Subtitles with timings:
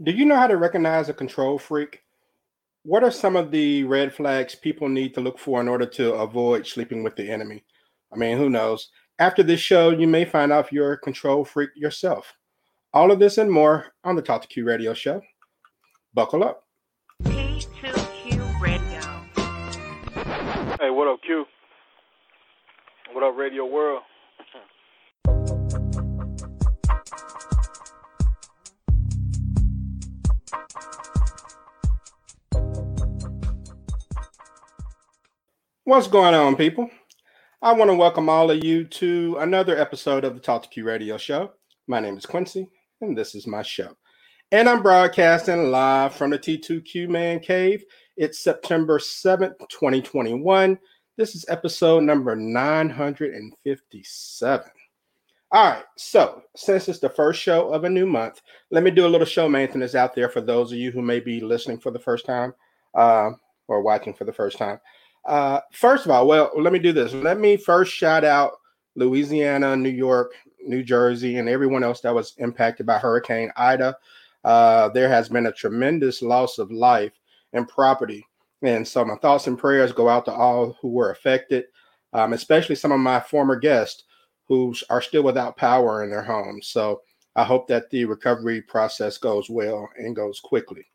[0.00, 2.04] Do you know how to recognize a control freak?
[2.84, 6.14] What are some of the red flags people need to look for in order to
[6.14, 7.64] avoid sleeping with the enemy?
[8.12, 8.90] I mean, who knows?
[9.18, 12.32] After this show, you may find out if you're a control freak yourself.
[12.94, 15.20] All of this and more on the Talk to Q radio show.
[16.14, 16.62] Buckle up.
[17.24, 19.00] T2Q Radio.
[20.78, 21.44] Hey, what up, Q?
[23.14, 24.02] What up, Radio World?
[35.88, 36.88] What's going on, people?
[37.62, 40.84] I want to welcome all of you to another episode of the Talk to Q
[40.84, 41.52] radio show.
[41.86, 42.68] My name is Quincy,
[43.00, 43.96] and this is my show.
[44.52, 47.86] And I'm broadcasting live from the T2Q Man Cave.
[48.18, 50.78] It's September 7th, 2021.
[51.16, 54.70] This is episode number 957.
[55.52, 59.06] All right, so since it's the first show of a new month, let me do
[59.06, 61.90] a little show maintenance out there for those of you who may be listening for
[61.90, 62.52] the first time
[62.94, 63.30] uh,
[63.68, 64.78] or watching for the first time.
[65.24, 67.12] Uh, first of all, well, let me do this.
[67.12, 68.52] Let me first shout out
[68.96, 70.32] Louisiana, New York,
[70.66, 73.96] New Jersey, and everyone else that was impacted by Hurricane Ida.
[74.44, 77.12] Uh, there has been a tremendous loss of life
[77.52, 78.26] and property.
[78.62, 81.66] And so my thoughts and prayers go out to all who were affected,
[82.12, 84.04] um, especially some of my former guests
[84.46, 86.68] who are still without power in their homes.
[86.68, 87.02] So
[87.36, 90.86] I hope that the recovery process goes well and goes quickly.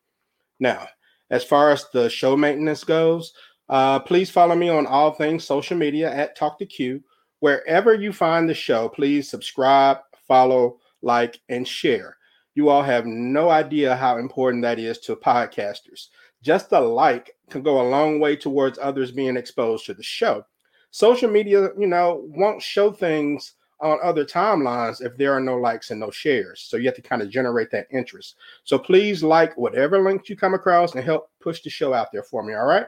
[0.60, 0.88] Now,
[1.30, 3.34] as far as the show maintenance goes,
[3.74, 7.04] uh, please follow me on all things social media at Talk to Q.
[7.40, 12.16] Wherever you find the show, please subscribe, follow, like, and share.
[12.54, 16.10] You all have no idea how important that is to podcasters.
[16.44, 20.46] Just a like can go a long way towards others being exposed to the show.
[20.92, 25.90] Social media, you know, won't show things on other timelines if there are no likes
[25.90, 26.62] and no shares.
[26.62, 28.36] So you have to kind of generate that interest.
[28.66, 32.22] So please like whatever links you come across and help push the show out there
[32.22, 32.54] for me.
[32.54, 32.86] All right.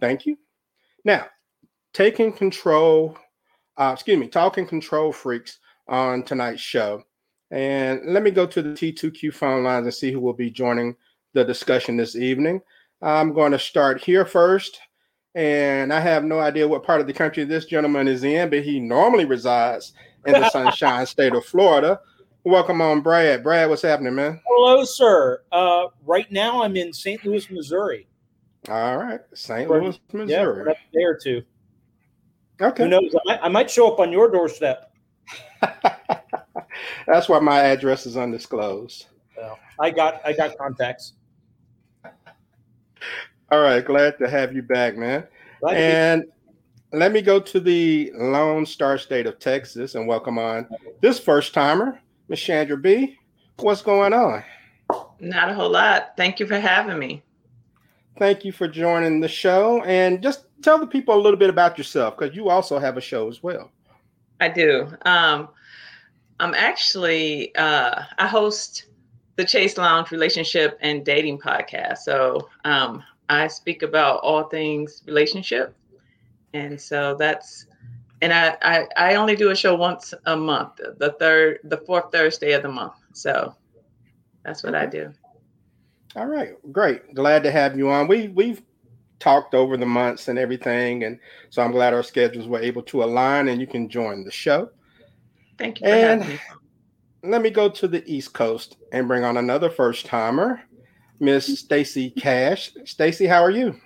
[0.00, 0.36] Thank you.
[1.04, 1.26] Now,
[1.92, 3.16] taking control,
[3.76, 7.04] uh, excuse me, talking control freaks on tonight's show.
[7.50, 10.96] And let me go to the T2Q phone lines and see who will be joining
[11.34, 12.60] the discussion this evening.
[13.02, 14.80] I'm going to start here first.
[15.34, 18.62] And I have no idea what part of the country this gentleman is in, but
[18.62, 19.92] he normally resides
[20.26, 22.00] in the sunshine state of Florida.
[22.44, 23.42] Welcome on, Brad.
[23.42, 24.40] Brad, what's happening, man?
[24.46, 25.42] Hello, sir.
[25.50, 27.24] Uh, right now, I'm in St.
[27.24, 28.06] Louis, Missouri.
[28.68, 29.66] All right, St.
[29.68, 30.64] For- Louis, Yeah, Missouri.
[30.64, 31.42] for a day or two.
[32.60, 32.84] okay.
[32.84, 33.14] Who knows?
[33.14, 34.90] I might, I might show up on your doorstep.
[37.06, 39.06] That's why my address is undisclosed.
[39.34, 41.14] So, I got I got contacts.
[43.50, 45.26] All right, glad to have you back, man.
[45.60, 46.24] Glad to be- And
[46.92, 50.66] let me go to the Lone Star State of Texas and welcome on
[51.00, 53.18] this first timer, Miss Chandra B.
[53.58, 54.42] What's going on?
[55.20, 56.12] Not a whole lot.
[56.16, 57.22] Thank you for having me.
[58.16, 59.82] Thank you for joining the show.
[59.82, 63.00] And just tell the people a little bit about yourself because you also have a
[63.00, 63.70] show as well.
[64.40, 64.88] I do.
[65.02, 65.48] Um,
[66.40, 68.86] I'm actually uh, I host
[69.36, 71.98] the Chase Lounge Relationship and Dating Podcast.
[71.98, 75.74] So um, I speak about all things relationship,
[76.52, 77.66] and so that's
[78.22, 82.12] and I, I I only do a show once a month, the third the fourth
[82.12, 82.94] Thursday of the month.
[83.12, 83.54] So
[84.44, 85.12] that's what I do.
[86.16, 87.14] All right, great.
[87.14, 88.06] Glad to have you on.
[88.08, 88.62] We we've
[89.20, 91.18] talked over the months and everything, and
[91.50, 94.70] so I'm glad our schedules were able to align and you can join the show.
[95.58, 96.40] Thank you And having me.
[97.22, 100.62] let me go to the East Coast and bring on another first timer,
[101.20, 102.72] Miss Stacy Cash.
[102.84, 103.80] Stacy, how are you?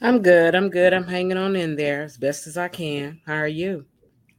[0.00, 0.54] I'm good.
[0.54, 0.92] I'm good.
[0.92, 3.20] I'm hanging on in there as best as I can.
[3.26, 3.86] How are you?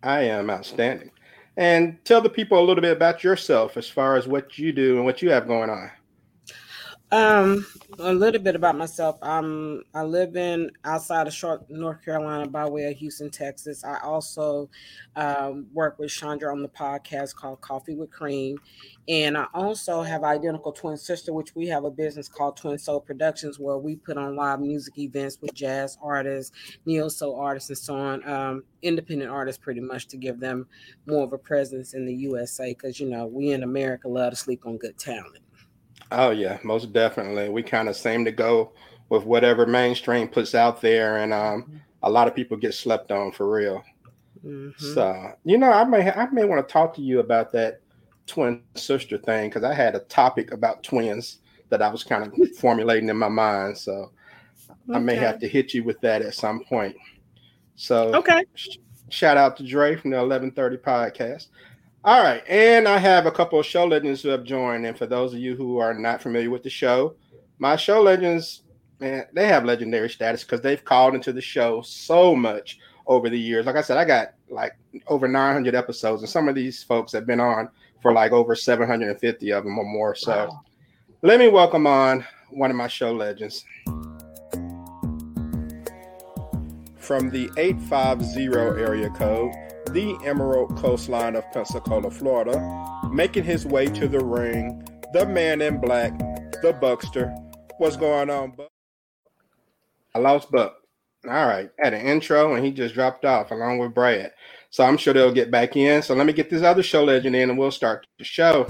[0.04, 1.12] I am outstanding.
[1.58, 4.98] And tell the people a little bit about yourself as far as what you do
[4.98, 5.92] and what you have going on.
[7.14, 7.68] Um,
[8.00, 9.20] a little bit about myself.
[9.22, 13.84] Um, I live in outside of North Carolina, by way of Houston, Texas.
[13.84, 14.68] I also
[15.16, 18.58] um, work with Chandra on the podcast called Coffee with Cream,
[19.08, 23.00] and I also have identical twin sister, which we have a business called Twin Soul
[23.00, 26.52] Productions, where we put on live music events with jazz artists,
[26.88, 28.28] neo soul artists, and so on.
[28.28, 30.66] Um, independent artists, pretty much, to give them
[31.06, 34.36] more of a presence in the USA, because you know we in America love to
[34.36, 35.43] sleep on good talent.
[36.14, 37.50] Oh yeah, most definitely.
[37.50, 38.72] We kind of seem to go
[39.10, 43.32] with whatever mainstream puts out there, and um, a lot of people get slept on
[43.32, 43.84] for real.
[44.46, 44.78] Mhm.
[44.80, 47.80] So you know, I may I may want to talk to you about that
[48.28, 51.40] twin sister thing because I had a topic about twins
[51.70, 53.78] that I was kind of formulating in my mind.
[53.78, 54.12] So
[54.94, 56.96] I may have to hit you with that at some point.
[57.76, 58.44] So Okay.
[58.54, 58.78] sh-
[59.10, 61.48] shout out to Dre from the 1130 podcast.
[62.06, 64.86] All right, and I have a couple of show legends who have joined.
[64.86, 67.16] And for those of you who are not familiar with the show,
[67.60, 68.64] my show legends,
[69.00, 72.78] man, they have legendary status because they've called into the show so much
[73.08, 73.66] over the years.
[73.66, 74.74] Like I said, I got like
[75.08, 77.70] over 900 episodes, and some of these folks have been on
[78.02, 80.14] for like over 750 of them or more.
[80.14, 80.62] So Wow.
[81.22, 83.64] let me welcome on one of my show legends.
[86.98, 88.44] From the 850
[88.82, 89.54] area code,
[89.94, 92.60] the Emerald Coastline of Pensacola, Florida,
[93.12, 96.18] making his way to the ring, the man in black,
[96.64, 97.32] the Buckster.
[97.78, 98.70] What's going on, Buck?
[100.16, 100.74] I lost Buck.
[101.26, 104.32] All right, had an intro and he just dropped off along with Brad.
[104.72, 106.02] So I'm sure they'll get back in.
[106.02, 108.64] So let me get this other show legend in and we'll start the show.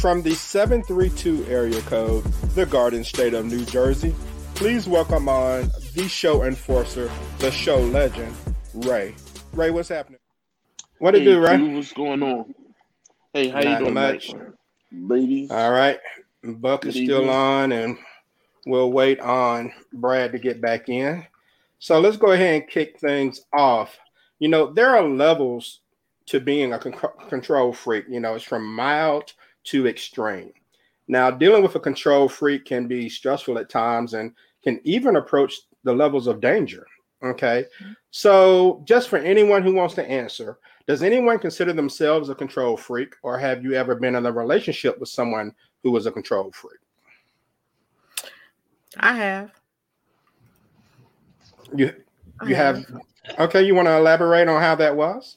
[0.00, 4.14] From the 732 area code, the Garden State of New Jersey,
[4.58, 7.08] please welcome on the show enforcer,
[7.38, 8.34] the show legend,
[8.74, 9.14] Ray.
[9.52, 10.18] Ray, what's happening?
[10.98, 11.74] What it Hey, do, Ray?
[11.76, 12.52] What's going on?
[13.32, 14.34] Hey, how Not you doing, much.
[14.90, 15.52] ladies?
[15.52, 16.00] All right.
[16.42, 17.98] Buck is still on, and
[18.66, 21.24] we'll wait on Brad to get back in.
[21.78, 23.96] So let's go ahead and kick things off.
[24.40, 25.82] You know, there are levels
[26.26, 28.06] to being a con- control freak.
[28.08, 29.34] You know, it's from mild
[29.66, 30.52] to extreme.
[31.06, 35.54] Now, dealing with a control freak can be stressful at times and can even approach
[35.84, 36.86] the levels of danger.
[37.22, 37.64] Okay.
[38.10, 43.14] So, just for anyone who wants to answer, does anyone consider themselves a control freak,
[43.22, 45.52] or have you ever been in a relationship with someone
[45.82, 46.80] who was a control freak?
[48.98, 49.50] I have.
[51.74, 51.92] You
[52.46, 52.84] you have
[53.38, 55.36] okay, you want to elaborate on how that was?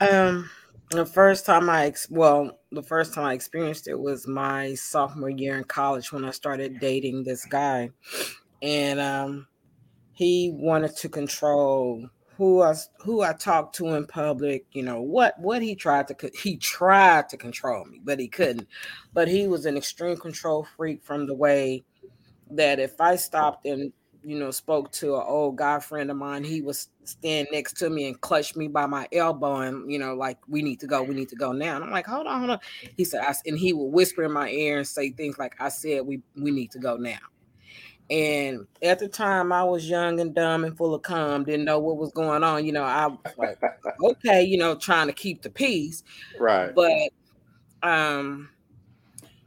[0.00, 0.48] Um,
[0.90, 5.30] the first time I ex- well, the first time I experienced it was my sophomore
[5.30, 7.90] year in college when I started dating this guy,
[8.62, 9.46] and um,
[10.12, 14.64] he wanted to control who I who I talked to in public.
[14.72, 18.68] You know what what he tried to he tried to control me, but he couldn't.
[19.12, 21.84] But he was an extreme control freak from the way
[22.50, 23.92] that if I stopped and
[24.22, 27.90] you know spoke to an old guy friend of mine, he was stand next to
[27.90, 31.02] me and clutched me by my elbow and you know like we need to go,
[31.02, 31.76] we need to go now.
[31.76, 32.60] And I'm like, hold on, hold on.
[32.96, 35.68] He said, I, and he would whisper in my ear and say things like, I
[35.68, 37.18] said we we need to go now.
[38.10, 41.78] And at the time, I was young and dumb and full of cum, didn't know
[41.80, 42.64] what was going on.
[42.64, 43.58] You know, I was like,
[44.04, 46.02] okay, you know, trying to keep the peace
[46.38, 46.74] Right.
[46.74, 46.90] but
[47.82, 48.50] um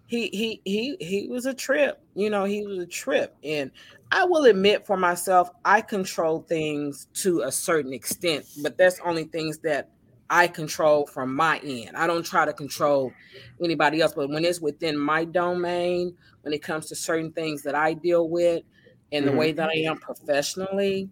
[0.06, 3.72] he he he he was a trip you know he was a trip and
[4.12, 9.26] i will admit for myself i control things to a certain extent but that's only
[9.26, 9.90] things that
[10.30, 13.12] i control from my end i don't try to control
[13.64, 17.76] anybody else but when it's within my domain when it comes to certain things that
[17.76, 18.64] i deal with
[19.12, 19.38] and the Mhm.
[19.38, 21.10] way that i am professionally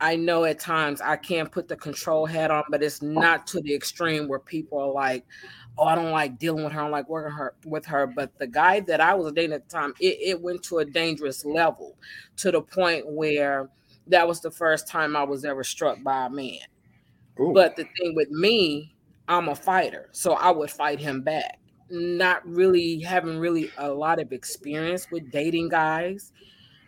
[0.00, 3.60] I know at times I can't put the control hat on, but it's not to
[3.60, 5.24] the extreme where people are like,
[5.76, 6.80] "Oh, I don't like dealing with her.
[6.80, 9.68] I don't like working her with her." But the guy that I was dating at
[9.68, 11.96] the time, it, it went to a dangerous level,
[12.36, 13.70] to the point where
[14.06, 16.60] that was the first time I was ever struck by a man.
[17.40, 17.52] Ooh.
[17.52, 18.94] But the thing with me,
[19.28, 21.58] I'm a fighter, so I would fight him back.
[21.90, 26.32] Not really having really a lot of experience with dating guys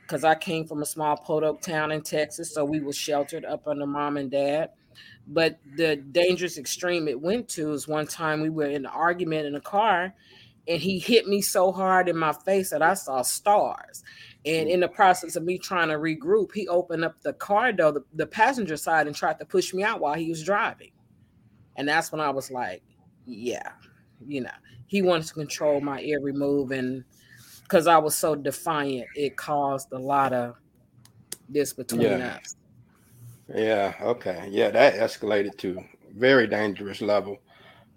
[0.03, 3.67] because I came from a small podunk town in Texas, so we were sheltered up
[3.67, 4.71] under mom and dad.
[5.27, 9.47] But the dangerous extreme it went to is one time we were in an argument
[9.47, 10.15] in a car,
[10.67, 14.03] and he hit me so hard in my face that I saw stars.
[14.47, 17.93] And in the process of me trying to regroup, he opened up the car door,
[17.93, 20.91] the, the passenger side, and tried to push me out while he was driving.
[21.77, 22.83] And that's when I was like,
[23.27, 23.71] yeah,
[24.27, 24.51] you know,
[24.87, 26.71] he wanted to control my every move.
[26.71, 27.05] And
[27.63, 30.57] because I was so defiant, it caused a lot of
[31.49, 32.37] this between Yeah.
[32.37, 32.57] us.
[33.55, 34.49] Yeah, okay.
[34.51, 35.85] Yeah, that escalated to
[36.17, 37.39] very dangerous level.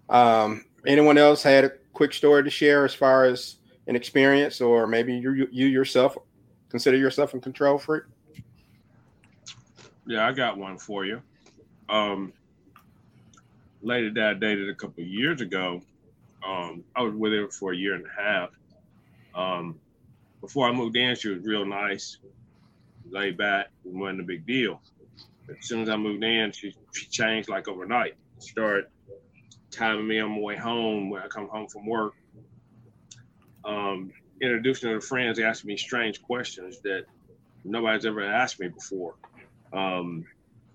[0.09, 3.57] Um, anyone else had a quick story to share as far as
[3.87, 6.17] an experience, or maybe you you yourself
[6.73, 8.01] consider yourself a control freak?
[10.07, 11.21] Yeah, I got one for you.
[11.87, 12.33] Um,
[13.83, 15.81] lady that I dated a couple years ago,
[16.43, 18.49] um, I was with her for a year and a half.
[19.35, 19.79] Um,
[20.41, 22.17] before I moved in, she was real nice,
[23.07, 24.81] laid back, wasn't a big deal.
[25.45, 28.15] But as soon as I moved in, she, she changed like overnight.
[28.39, 28.85] Started
[29.69, 32.15] timing me on my way home when I come home from work.
[33.63, 34.11] Um,
[34.41, 37.05] introducing her to friends, asking me strange questions that
[37.63, 39.15] nobody's ever asked me before
[39.73, 40.25] um,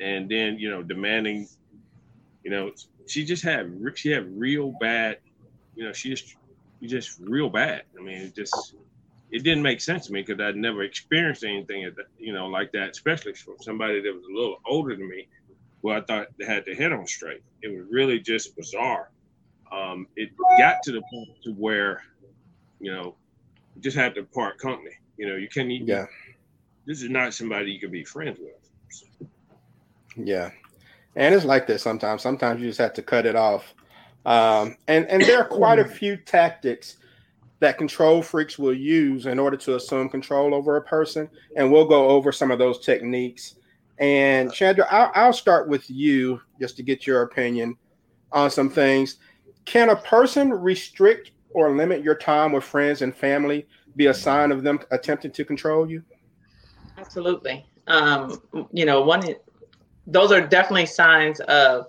[0.00, 1.48] and then you know demanding,
[2.44, 2.72] you know,
[3.06, 5.18] she just had she had real bad,
[5.74, 6.36] you know, she just
[6.80, 7.84] she just real bad.
[7.98, 8.74] I mean, it just
[9.30, 12.90] it didn't make sense to me because I'd never experienced anything, you know, like that,
[12.90, 15.28] especially from somebody that was a little older than me.
[15.82, 17.42] well, I thought they had their head on straight.
[17.62, 19.10] It was really just bizarre.
[19.70, 22.02] Um, it got to the point to where,
[22.80, 23.16] you know,
[23.80, 24.90] just had to part company.
[25.16, 25.70] You know, you can't.
[25.70, 26.06] Yeah.
[26.86, 29.28] This is not somebody you can be friends with.
[30.16, 30.50] Yeah.
[31.16, 32.22] And it's like this sometimes.
[32.22, 33.74] Sometimes you just have to cut it off.
[34.24, 36.96] Um, and, and there are quite a few tactics
[37.60, 41.28] that control freaks will use in order to assume control over a person.
[41.56, 43.56] And we'll go over some of those techniques.
[43.98, 47.76] And Chandra, I'll, I'll start with you just to get your opinion
[48.30, 49.16] on some things.
[49.64, 54.52] Can a person restrict or limit your time with friends and family be a sign
[54.52, 56.02] of them attempting to control you?
[56.96, 57.66] Absolutely.
[57.86, 58.40] Um,
[58.72, 59.22] you know, one
[60.06, 61.86] those are definitely signs of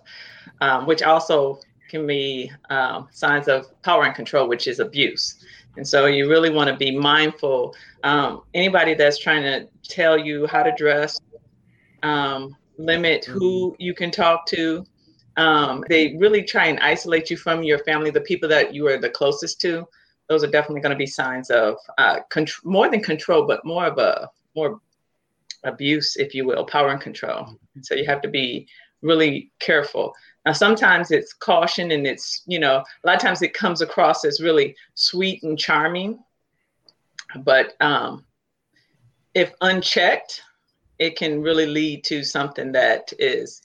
[0.62, 5.44] um, which also can be um, signs of power and control, which is abuse.
[5.78, 7.76] And so you really want to be mindful.
[8.04, 11.20] Um, anybody that's trying to tell you how to dress,
[12.04, 14.86] um, limit who you can talk to.
[15.40, 18.98] Um, they really try and isolate you from your family, the people that you are
[18.98, 19.88] the closest to.
[20.28, 23.86] Those are definitely going to be signs of uh, contr- more than control, but more
[23.86, 24.82] of a more
[25.64, 27.58] abuse, if you will, power and control.
[27.82, 28.68] So you have to be
[29.02, 30.14] really careful.
[30.46, 34.26] Now, sometimes it's caution and it's, you know, a lot of times it comes across
[34.26, 36.20] as really sweet and charming.
[37.44, 38.26] But um,
[39.34, 40.42] if unchecked,
[40.98, 43.62] it can really lead to something that is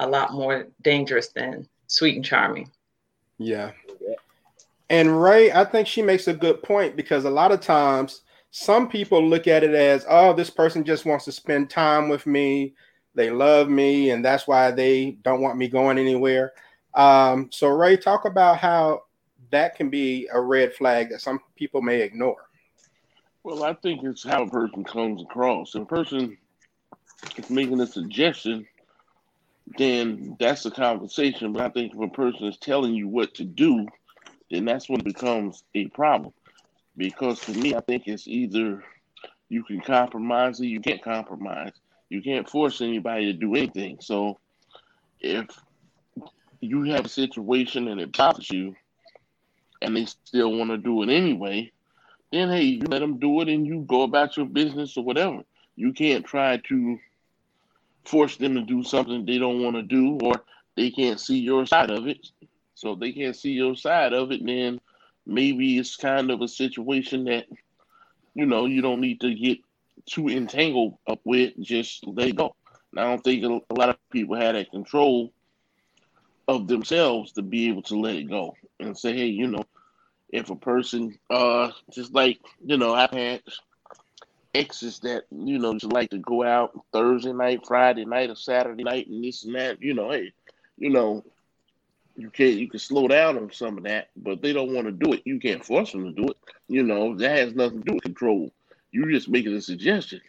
[0.00, 2.70] a lot more dangerous than sweet and charming.
[3.38, 3.72] Yeah.
[4.90, 8.88] And Ray, I think she makes a good point because a lot of times some
[8.88, 12.74] people look at it as, oh, this person just wants to spend time with me.
[13.14, 16.52] They love me, and that's why they don't want me going anywhere.
[16.94, 19.02] Um, so, Ray, talk about how
[19.50, 22.48] that can be a red flag that some people may ignore.
[23.42, 25.74] Well, I think it's how a person comes across.
[25.74, 26.38] If a person
[27.36, 28.66] is making a suggestion,
[29.76, 31.52] then that's a conversation.
[31.52, 33.86] But I think if a person is telling you what to do,
[34.50, 36.32] then that's when it becomes a problem.
[36.96, 38.82] Because to me, I think it's either
[39.48, 41.72] you can compromise or you can't compromise.
[42.08, 43.98] You can't force anybody to do anything.
[44.00, 44.38] So
[45.20, 45.46] if
[46.60, 48.74] you have a situation and it bothers you
[49.82, 51.70] and they still want to do it anyway,
[52.32, 55.42] then hey, you let them do it and you go about your business or whatever.
[55.76, 56.98] You can't try to
[58.08, 60.42] force them to do something they don't want to do or
[60.76, 62.26] they can't see your side of it.
[62.74, 64.80] So if they can't see your side of it, then
[65.26, 67.46] maybe it's kind of a situation that
[68.34, 69.58] you know you don't need to get
[70.06, 71.52] too entangled up with.
[71.60, 72.54] Just let go.
[72.92, 75.32] And I don't think a lot of people have that control
[76.46, 79.64] of themselves to be able to let it go and say, hey, you know,
[80.30, 83.42] if a person, uh, just like you know, I've had
[84.54, 88.84] exes that you know just like to go out Thursday night, Friday night, or Saturday
[88.84, 89.82] night, and this and that.
[89.82, 90.32] You know, hey,
[90.76, 91.24] you know,
[92.16, 94.92] you can't you can slow down on some of that, but they don't want to
[94.92, 95.22] do it.
[95.24, 96.36] You can't force them to do it.
[96.68, 98.52] You know, that has nothing to do with control.
[98.90, 100.20] You're just making a suggestion.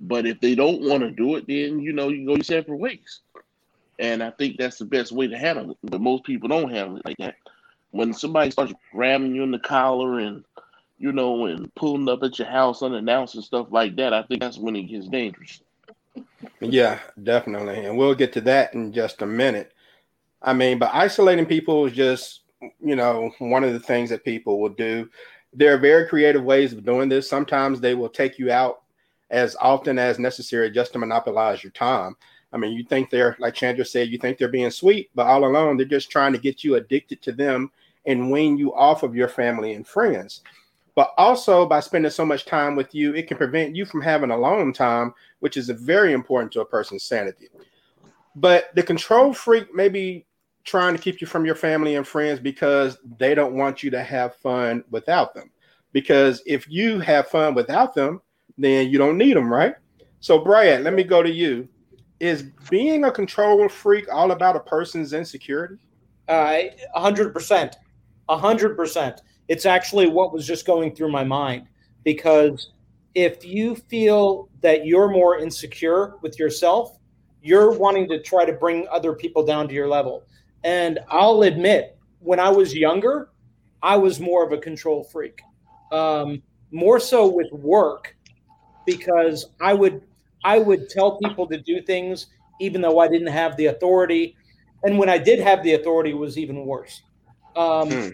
[0.00, 2.78] But if they don't want to do it, then you know you go your separate
[2.78, 3.20] ways.
[3.98, 5.78] And I think that's the best way to handle it.
[5.82, 7.34] But most people don't handle it like that.
[7.90, 10.44] When somebody starts grabbing you in the collar and
[10.98, 14.40] you know, and pulling up at your house unannounced and stuff like that, I think
[14.40, 15.62] that's when it gets dangerous.
[16.60, 17.84] Yeah, definitely.
[17.84, 19.72] And we'll get to that in just a minute.
[20.42, 22.42] I mean, but isolating people is just,
[22.80, 25.08] you know, one of the things that people will do.
[25.52, 27.28] There are very creative ways of doing this.
[27.28, 28.82] Sometimes they will take you out
[29.30, 32.16] as often as necessary just to monopolize your time.
[32.52, 35.44] I mean, you think they're, like Chandra said, you think they're being sweet, but all
[35.44, 37.70] along they're just trying to get you addicted to them
[38.06, 40.42] and wean you off of your family and friends.
[40.98, 44.32] But also by spending so much time with you, it can prevent you from having
[44.32, 47.46] alone time, which is very important to a person's sanity.
[48.34, 50.26] But the control freak may be
[50.64, 54.02] trying to keep you from your family and friends because they don't want you to
[54.02, 55.52] have fun without them.
[55.92, 58.20] Because if you have fun without them,
[58.56, 59.76] then you don't need them, right?
[60.18, 61.68] So, Brad, let me go to you.
[62.18, 65.76] Is being a control freak all about a person's insecurity?
[66.26, 66.62] Uh,
[66.96, 67.74] 100%.
[68.28, 69.18] 100%.
[69.48, 71.66] It's actually what was just going through my mind
[72.04, 72.70] because
[73.14, 76.98] if you feel that you're more insecure with yourself,
[77.42, 80.24] you're wanting to try to bring other people down to your level.
[80.64, 83.30] And I'll admit, when I was younger,
[83.82, 85.40] I was more of a control freak,
[85.92, 88.16] um, more so with work,
[88.84, 90.02] because I would
[90.44, 92.26] I would tell people to do things
[92.60, 94.36] even though I didn't have the authority,
[94.82, 97.02] and when I did have the authority, it was even worse.
[97.56, 98.08] Um, Hmm.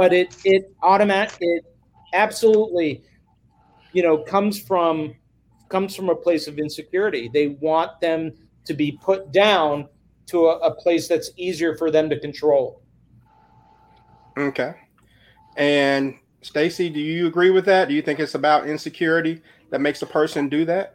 [0.00, 1.62] But it it automatic it
[2.14, 3.02] absolutely,
[3.92, 5.14] you know, comes from
[5.68, 7.28] comes from a place of insecurity.
[7.30, 8.32] They want them
[8.64, 9.90] to be put down
[10.28, 12.80] to a, a place that's easier for them to control.
[14.38, 14.72] Okay.
[15.58, 17.88] And Stacy, do you agree with that?
[17.88, 20.94] Do you think it's about insecurity that makes a person do that?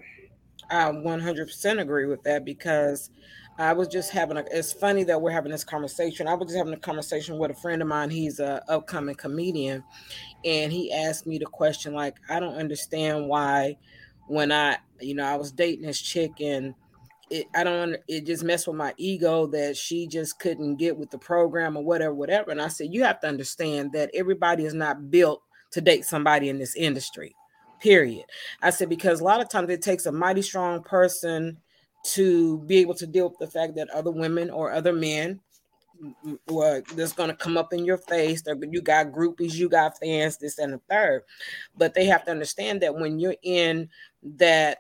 [0.71, 3.11] I 100% agree with that because
[3.57, 4.43] I was just having a.
[4.51, 6.27] It's funny that we're having this conversation.
[6.27, 8.09] I was just having a conversation with a friend of mine.
[8.09, 9.83] He's a upcoming comedian,
[10.43, 13.77] and he asked me the question like, I don't understand why,
[14.27, 16.73] when I, you know, I was dating this chick and
[17.29, 17.95] it, I don't.
[18.09, 21.83] It just messed with my ego that she just couldn't get with the program or
[21.83, 22.51] whatever, whatever.
[22.51, 26.49] And I said, you have to understand that everybody is not built to date somebody
[26.49, 27.35] in this industry.
[27.79, 28.25] Period.
[28.61, 31.57] I said because a lot of times it takes a mighty strong person
[32.13, 35.39] to be able to deal with the fact that other women or other men
[36.47, 38.43] well, that's going to come up in your face.
[38.45, 41.23] You got groupies, you got fans, this and the third.
[41.77, 43.89] But they have to understand that when you're in
[44.23, 44.79] that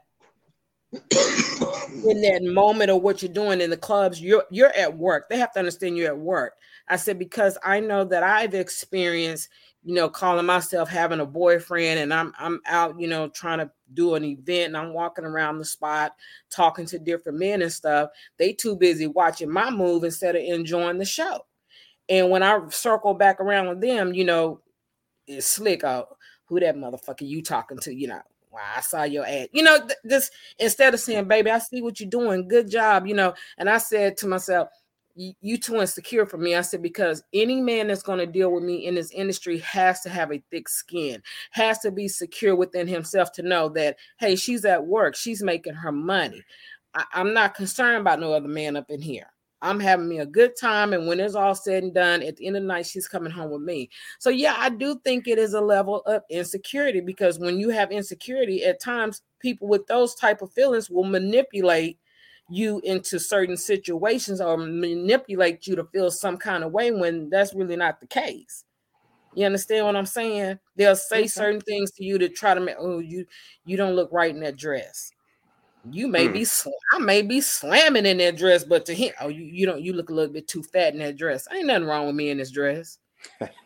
[0.93, 5.29] in that moment of what you're doing in the clubs, you're you're at work.
[5.29, 6.53] They have to understand you're at work.
[6.87, 9.49] I said because I know that I've experienced,
[9.85, 13.69] you know, calling myself having a boyfriend, and I'm I'm out, you know, trying to
[13.93, 16.13] do an event, and I'm walking around the spot
[16.49, 18.09] talking to different men and stuff.
[18.37, 21.45] They too busy watching my move instead of enjoying the show.
[22.09, 24.61] And when I circle back around with them, you know,
[25.27, 26.17] it's slick out.
[26.45, 27.93] Who that motherfucker you talking to?
[27.93, 29.49] You know, wow, I saw your ad.
[29.51, 32.47] You know, th- just instead of saying, baby, I see what you're doing.
[32.47, 33.05] Good job.
[33.05, 34.69] You know, and I said to myself,
[35.15, 36.55] you too insecure for me.
[36.55, 40.01] I said, because any man that's going to deal with me in this industry has
[40.01, 44.35] to have a thick skin, has to be secure within himself to know that, hey,
[44.35, 46.43] she's at work, she's making her money.
[46.93, 49.27] I- I'm not concerned about no other man up in here.
[49.61, 50.93] I'm having me a good time.
[50.93, 53.31] And when it's all said and done, at the end of the night, she's coming
[53.31, 53.89] home with me.
[54.19, 57.91] So, yeah, I do think it is a level of insecurity because when you have
[57.91, 61.97] insecurity, at times people with those type of feelings will manipulate
[62.49, 67.53] you into certain situations or manipulate you to feel some kind of way when that's
[67.55, 68.63] really not the case.
[69.33, 70.59] You understand what I'm saying?
[70.75, 71.27] They'll say okay.
[71.27, 73.25] certain things to you to try to make oh you
[73.65, 75.11] you don't look right in that dress.
[75.91, 76.33] You may mm.
[76.33, 79.65] be sl- I may be slamming in that dress, but to him, oh, you, you
[79.65, 81.47] don't you look a little bit too fat in that dress.
[81.53, 82.97] Ain't nothing wrong with me in this dress.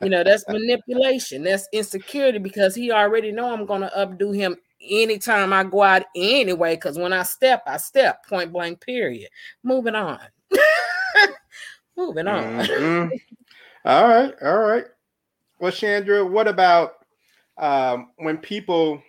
[0.01, 5.53] you know, that's manipulation, that's insecurity because he already know I'm gonna updo him anytime
[5.53, 6.75] I go out anyway.
[6.75, 9.29] Because when I step, I step point blank, period.
[9.63, 10.19] Moving on.
[11.97, 12.43] Moving on.
[12.43, 13.15] Mm-hmm.
[13.85, 14.85] all right, all right.
[15.59, 16.93] Well, Chandra, what about
[17.57, 19.01] um, when people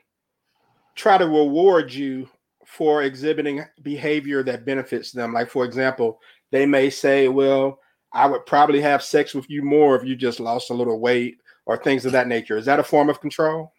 [0.96, 2.28] try to reward you
[2.70, 5.32] for exhibiting behavior that benefits them.
[5.32, 6.20] Like, for example,
[6.52, 7.80] they may say, Well,
[8.12, 11.38] I would probably have sex with you more if you just lost a little weight
[11.66, 12.56] or things of that nature.
[12.56, 13.72] Is that a form of control?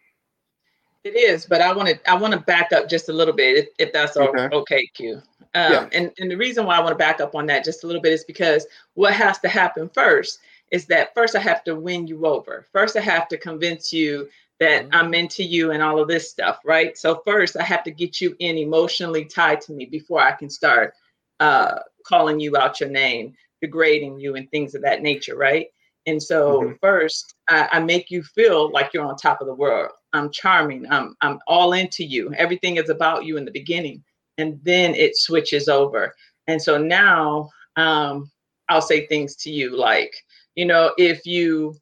[1.04, 3.56] It is, but I want to I want to back up just a little bit
[3.56, 5.22] if, if that's okay, okay Q.
[5.54, 5.88] Um, yeah.
[5.92, 8.00] and, and the reason why I want to back up on that just a little
[8.00, 10.38] bit is because what has to happen first
[10.70, 12.66] is that first I have to win you over.
[12.72, 14.94] First, I have to convince you that mm-hmm.
[14.94, 16.96] I'm into you and all of this stuff, right?
[16.96, 20.48] So first, I have to get you in emotionally tied to me before I can
[20.48, 20.94] start
[21.40, 25.66] uh, calling you out your name, degrading you, and things of that nature, right?
[26.06, 26.72] And so mm-hmm.
[26.80, 29.92] first, I, I, make you feel like you're on top of the world.
[30.12, 30.90] I'm charming.
[30.90, 32.32] I'm I'm all into you.
[32.34, 34.02] Everything is about you in the beginning,
[34.38, 36.14] and then it switches over.
[36.46, 38.30] And so now, um,
[38.68, 40.14] I'll say things to you like,
[40.54, 41.76] you know, if you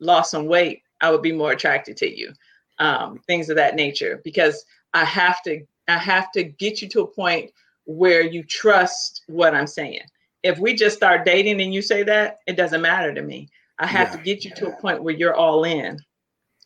[0.00, 2.32] lost some weight, I would be more attracted to you.
[2.78, 7.02] Um, things of that nature, because I have to I have to get you to
[7.02, 7.50] a point
[7.84, 10.02] where you trust what I'm saying.
[10.42, 13.48] If we just start dating and you say that, it doesn't matter to me.
[13.78, 14.16] I have yeah.
[14.16, 16.00] to get you to a point where you're all in.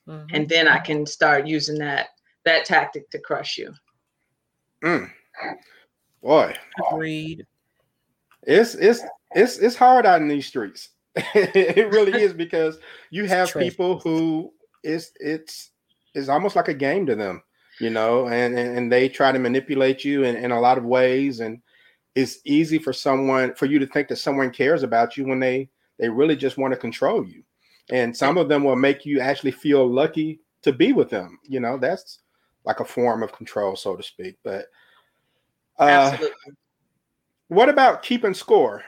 [0.09, 0.35] Mm-hmm.
[0.35, 2.09] And then I can start using that
[2.45, 3.73] that tactic to crush you.
[4.85, 5.11] Mm.
[6.23, 6.55] Boy.
[6.91, 7.47] Agreed.
[8.43, 9.03] It's it's
[9.35, 10.91] it's it's hard out in these streets.
[11.17, 12.79] it really is because
[13.11, 14.53] you have people who
[14.85, 15.71] is it's
[16.15, 17.43] it's almost like a game to them,
[17.81, 20.85] you know, and and, and they try to manipulate you in, in a lot of
[20.85, 21.61] ways, and
[22.15, 25.69] it's easy for someone for you to think that someone cares about you when they
[25.99, 27.43] they really just want to control you,
[27.91, 31.39] and some of them will make you actually feel lucky to be with them.
[31.45, 32.21] You know, that's
[32.65, 34.37] like a form of control, so to speak.
[34.43, 34.67] But
[35.79, 36.53] uh, Absolutely.
[37.49, 38.83] what about keeping score?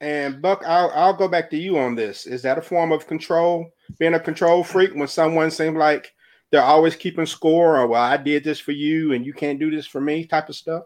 [0.00, 2.26] And Buck, I'll, I'll go back to you on this.
[2.26, 3.70] Is that a form of control?
[3.98, 6.12] Being a control freak when someone seems like
[6.50, 9.70] they're always keeping score, or well, I did this for you and you can't do
[9.70, 10.84] this for me, type of stuff.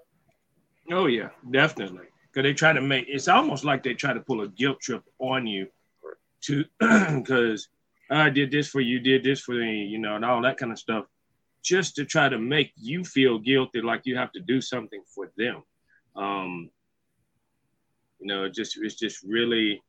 [0.90, 2.06] Oh yeah, definitely.
[2.32, 5.02] Because they try to make it's almost like they try to pull a guilt trip
[5.18, 5.68] on you,
[6.42, 7.68] to because
[8.10, 10.72] I did this for you, did this for me, you know, and all that kind
[10.72, 11.04] of stuff,
[11.62, 15.30] just to try to make you feel guilty, like you have to do something for
[15.36, 15.62] them.
[16.16, 16.70] Um,
[18.18, 19.82] you know, just it's just really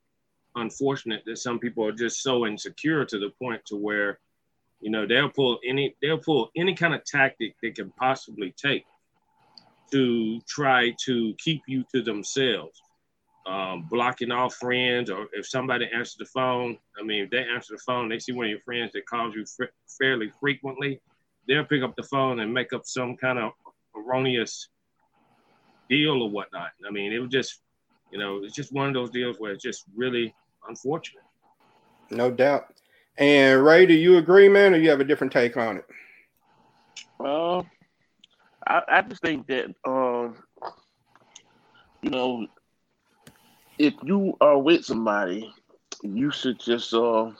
[0.55, 4.19] unfortunate that some people are just so insecure to the point to where,
[4.81, 8.85] you know, they'll pull any they'll pull any kind of tactic they can possibly take
[9.91, 12.81] to try to keep you to themselves.
[13.49, 17.73] Um, blocking all friends, or if somebody answers the phone, I mean, if they answer
[17.73, 21.01] the phone, they see one of your friends that calls you fr- fairly frequently,
[21.47, 23.53] they'll pick up the phone and make up some kind of
[23.97, 24.69] erroneous
[25.89, 26.69] deal or whatnot.
[26.87, 27.61] I mean, it was just,
[28.11, 30.35] you know, it's just one of those deals where it's just really
[30.67, 31.23] unfortunate.
[32.11, 32.75] No doubt.
[33.17, 35.85] And Ray, do you agree, man, or you have a different take on it?
[37.17, 37.65] Well,
[38.67, 40.35] I, I just think that um,
[42.03, 42.47] you know,
[43.79, 45.51] if you are with somebody,
[46.03, 47.31] you should just uh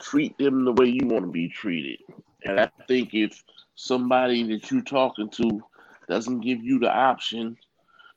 [0.00, 2.00] treat them the way you want to be treated.
[2.44, 3.42] And I think if
[3.76, 5.62] somebody that you're talking to
[6.08, 7.56] doesn't give you the option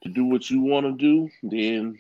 [0.04, 1.98] to do what you want to do, then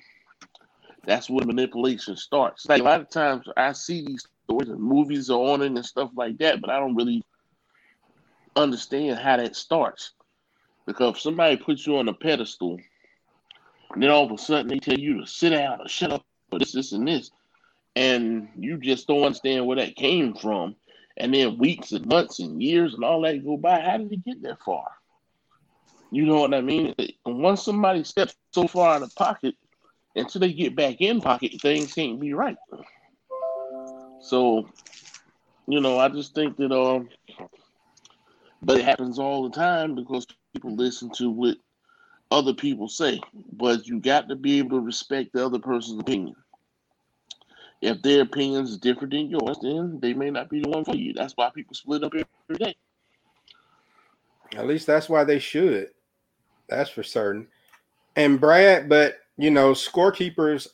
[1.06, 2.66] that's where manipulation starts.
[2.68, 5.86] Like a lot of times I see these stories and movies are on it and
[5.86, 7.24] stuff like that, but I don't really
[8.56, 10.12] understand how that starts.
[10.86, 12.80] Because if somebody puts you on a pedestal,
[13.94, 16.26] and then all of a sudden they tell you to sit down or shut up
[16.52, 17.32] or this, this, and this,
[17.96, 20.76] and you just don't understand where that came from,
[21.18, 24.26] and then weeks and months and years and all that go by, how did it
[24.26, 24.90] get that far?
[26.12, 26.96] You know what I mean?
[27.26, 29.56] Once somebody steps so far out of pocket,
[30.16, 32.58] until they get back in pocket, things can't be right.
[34.22, 34.68] So,
[35.68, 37.10] you know, I just think that um,
[38.62, 41.58] but it happens all the time because people listen to what
[42.32, 43.20] other people say.
[43.54, 46.36] But you got to be able to respect the other person's opinion.
[47.82, 50.96] If their opinion is different than yours, then they may not be the one for
[50.96, 51.14] you.
[51.14, 52.76] That's why people split up every day.
[54.56, 55.90] At least that's why they should.
[56.68, 57.48] That's for certain.
[58.16, 60.68] And Brad, but you know, scorekeepers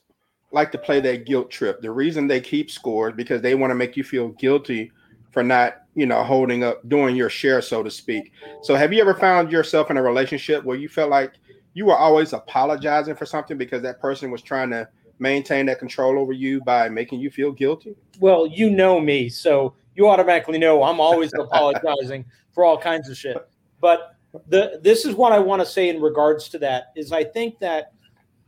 [0.51, 1.81] like to play that guilt trip.
[1.81, 4.91] The reason they keep scores because they want to make you feel guilty
[5.31, 8.33] for not, you know, holding up, doing your share, so to speak.
[8.61, 11.33] So, have you ever found yourself in a relationship where you felt like
[11.73, 14.87] you were always apologizing for something because that person was trying to
[15.19, 17.95] maintain that control over you by making you feel guilty?
[18.19, 23.17] Well, you know me, so you automatically know I'm always apologizing for all kinds of
[23.17, 23.37] shit.
[23.81, 24.15] But
[24.47, 27.59] the this is what I want to say in regards to that is I think
[27.59, 27.93] that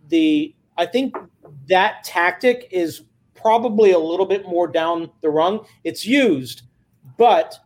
[0.10, 1.16] the I think
[1.68, 3.04] that tactic is
[3.36, 5.66] probably a little bit more down the rung.
[5.84, 6.64] It's used,
[7.18, 7.58] but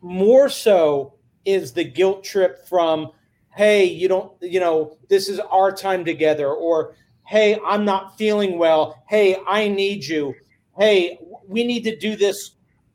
[0.00, 3.10] more so is the guilt trip from,
[3.54, 6.94] hey, you don't, you know, this is our time together, or
[7.26, 9.02] hey, I'm not feeling well.
[9.08, 10.34] Hey, I need you.
[10.78, 12.52] Hey, we need to do this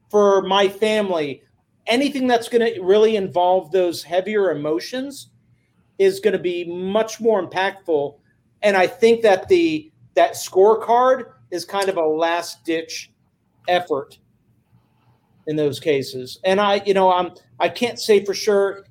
[0.10, 1.44] for my family.
[1.86, 5.30] Anything that's going to really involve those heavier emotions
[5.98, 8.16] is going to be much more impactful
[8.62, 13.12] and I think that the that scorecard is kind of a last ditch
[13.68, 14.18] effort
[15.48, 16.40] in those cases.
[16.44, 18.86] And I, you know, I'm I can't say for sure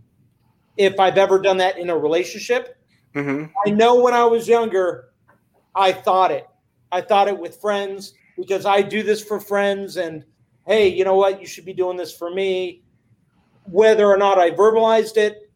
[0.77, 2.77] if I've ever done that in a relationship.
[3.15, 3.53] Mm-hmm.
[3.67, 5.11] I know when I was younger,
[5.75, 6.47] I thought it.
[6.91, 10.25] I thought it with friends because I do this for friends and
[10.67, 11.41] hey, you know what?
[11.41, 12.83] You should be doing this for me.
[13.65, 15.51] Whether or not I verbalized it,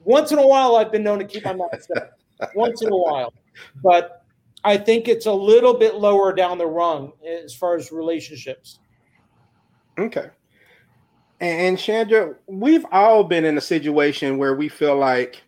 [0.00, 2.12] once in a while I've been known to keep my mouth shut
[2.54, 3.32] once in a while.
[3.82, 4.24] But
[4.62, 8.78] I think it's a little bit lower down the rung as far as relationships.
[9.98, 10.28] Okay.
[11.40, 15.42] And Chandra, we've all been in a situation where we feel like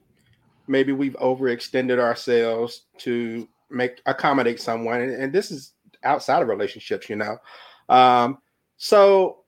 [0.66, 7.16] maybe we've overextended ourselves to make accommodate someone, and, this is outside of relationships, you
[7.16, 7.38] know.
[7.88, 8.38] Um,
[8.76, 9.44] so,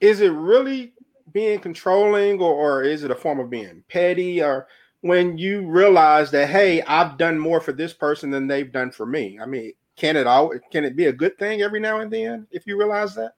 [0.00, 0.92] is it really
[1.32, 4.66] being controlling, or, or is it a form of being petty, or
[5.06, 9.06] when you realize that hey i've done more for this person than they've done for
[9.06, 12.10] me i mean can it all can it be a good thing every now and
[12.10, 13.32] then if you realize that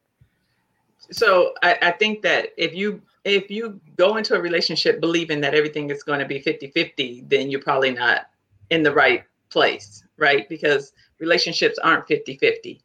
[1.10, 5.54] so I, I think that if you if you go into a relationship believing that
[5.54, 8.28] everything is going to be 50-50 then you're probably not
[8.70, 12.80] in the right place right because relationships aren't 50-50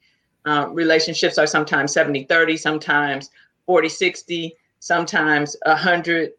[0.45, 3.29] um, relationships are sometimes 70-30 sometimes
[3.67, 6.33] 40-60 sometimes 100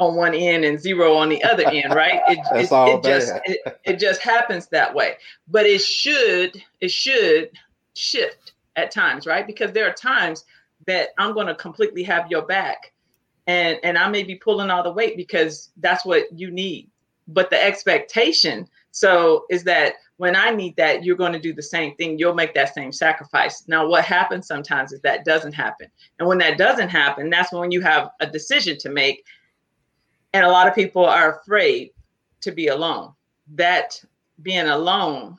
[0.00, 2.20] on one end and zero on the other end, right?
[2.26, 5.14] It, it, it just it, it just happens that way.
[5.46, 7.50] But it should it should
[7.94, 9.46] shift at times, right?
[9.46, 10.44] Because there are times
[10.86, 12.92] that I'm going to completely have your back,
[13.46, 16.90] and and I may be pulling all the weight because that's what you need.
[17.28, 21.62] But the expectation so is that when I need that, you're going to do the
[21.62, 22.18] same thing.
[22.18, 23.64] You'll make that same sacrifice.
[23.68, 25.88] Now, what happens sometimes is that doesn't happen,
[26.18, 29.24] and when that doesn't happen, that's when you have a decision to make
[30.32, 31.90] and a lot of people are afraid
[32.40, 33.12] to be alone.
[33.54, 34.02] That
[34.42, 35.38] being alone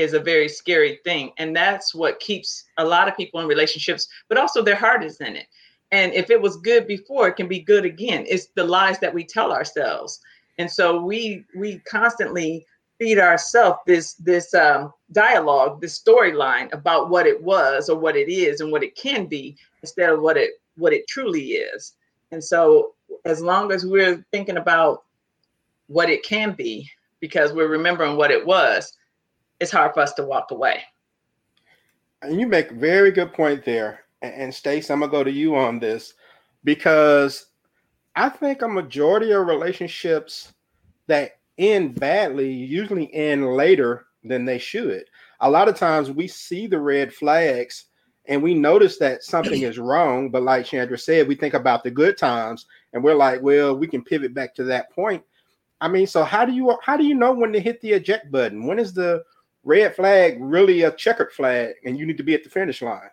[0.00, 1.32] is a very scary thing.
[1.38, 5.20] And that's what keeps a lot of people in relationships, but also their heart is
[5.20, 5.46] in it.
[5.92, 8.24] And if it was good before, it can be good again.
[8.28, 10.20] It's the lies that we tell ourselves.
[10.58, 12.66] And so we we constantly
[12.98, 18.28] feed ourselves this this um, dialogue, this storyline about what it was or what it
[18.28, 21.92] is and what it can be instead of what it what it truly is.
[22.32, 25.04] And so as long as we're thinking about
[25.88, 26.88] what it can be
[27.20, 28.92] because we're remembering what it was,
[29.60, 30.82] it's hard for us to walk away.
[32.22, 34.00] And you make a very good point there.
[34.22, 36.14] And, and Stace, I'm gonna go to you on this
[36.64, 37.46] because
[38.14, 40.52] I think a majority of relationships
[41.06, 45.04] that end badly usually end later than they should.
[45.40, 47.86] A lot of times we see the red flags
[48.26, 51.90] and we notice that something is wrong, but like Chandra said, we think about the
[51.90, 55.22] good times and we're like, well, we can pivot back to that point.
[55.80, 58.32] I mean, so how do you how do you know when to hit the eject
[58.32, 58.66] button?
[58.66, 59.22] When is the
[59.66, 63.10] red flag really a checkered flag and you need to be at the finish line?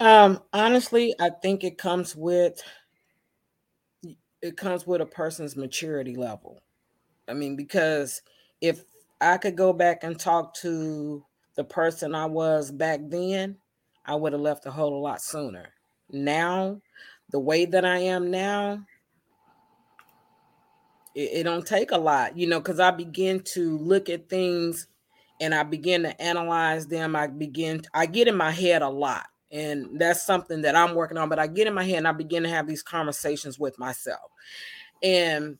[0.00, 2.60] Um, honestly, I think it comes with
[4.40, 6.60] it comes with a person's maturity level.
[7.28, 8.22] I mean, because
[8.60, 8.84] if
[9.20, 11.24] I could go back and talk to
[11.56, 13.56] the person I was back then,
[14.06, 15.66] I would have left a whole lot sooner.
[16.10, 16.80] Now,
[17.30, 18.86] the way that I am now,
[21.14, 24.86] it, it don't take a lot, you know, because I begin to look at things
[25.40, 27.14] and I begin to analyze them.
[27.16, 29.26] I begin, I get in my head a lot.
[29.50, 31.28] And that's something that I'm working on.
[31.28, 34.30] But I get in my head and I begin to have these conversations with myself.
[35.02, 35.58] And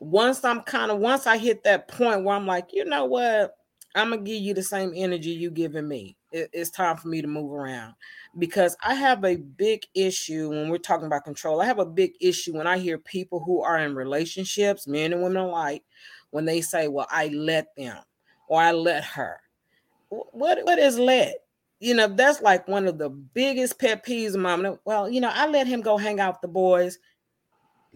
[0.00, 3.56] once I'm kind of once I hit that point where I'm like, you know what,
[3.94, 6.16] I'm gonna give you the same energy you giving me.
[6.32, 7.94] It, it's time for me to move around
[8.38, 11.60] because I have a big issue when we're talking about control.
[11.60, 15.22] I have a big issue when I hear people who are in relationships, men and
[15.22, 15.84] women alike,
[16.30, 17.98] when they say, "Well, I let them,"
[18.48, 19.40] or "I let her."
[20.08, 21.36] What what is let?
[21.80, 24.78] You know, that's like one of the biggest pet peeves of mine.
[24.84, 26.98] Well, you know, I let him go hang out with the boys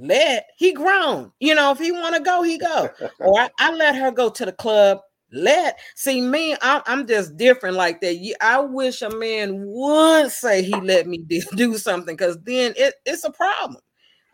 [0.01, 2.89] let he grown you know if he want to go he go
[3.19, 5.01] or I, I, let her go to the club
[5.33, 8.35] let see me I'm, I'm just different like that.
[8.41, 11.19] I wish a man would say he let me
[11.57, 13.81] do something because then it, it's a problem.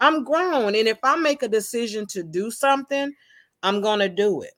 [0.00, 3.12] I'm grown and if i make a decision to do something
[3.62, 4.52] i'm gonna do it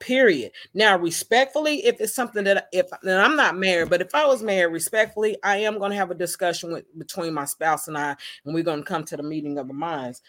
[0.00, 0.50] period.
[0.74, 4.42] Now respectfully if it's something that if and i'm not married but if i was
[4.42, 8.16] married respectfully i am going to have a discussion with between my spouse and i
[8.44, 10.20] and we're going to come to the meeting of the minds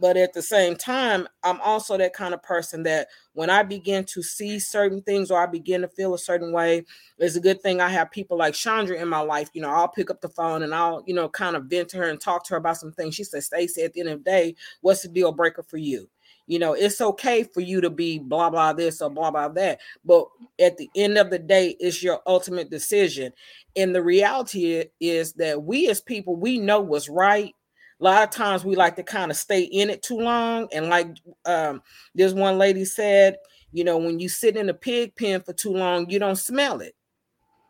[0.00, 4.04] but at the same time, I'm also that kind of person that when I begin
[4.06, 6.84] to see certain things or I begin to feel a certain way,
[7.18, 9.50] it's a good thing I have people like Chandra in my life.
[9.52, 11.98] You know, I'll pick up the phone and I'll, you know, kind of vent to
[11.98, 13.14] her and talk to her about some things.
[13.14, 16.08] She says, Stacy, at the end of the day, what's the deal breaker for you?
[16.46, 19.78] You know, it's okay for you to be blah, blah, this or blah, blah, that.
[20.04, 20.26] But
[20.58, 23.32] at the end of the day, it's your ultimate decision.
[23.76, 27.54] And the reality is that we as people, we know what's right
[28.00, 30.88] a lot of times we like to kind of stay in it too long and
[30.88, 31.08] like
[31.44, 31.82] um
[32.14, 33.36] there's one lady said
[33.72, 36.80] you know when you sit in a pig pen for too long you don't smell
[36.80, 36.94] it.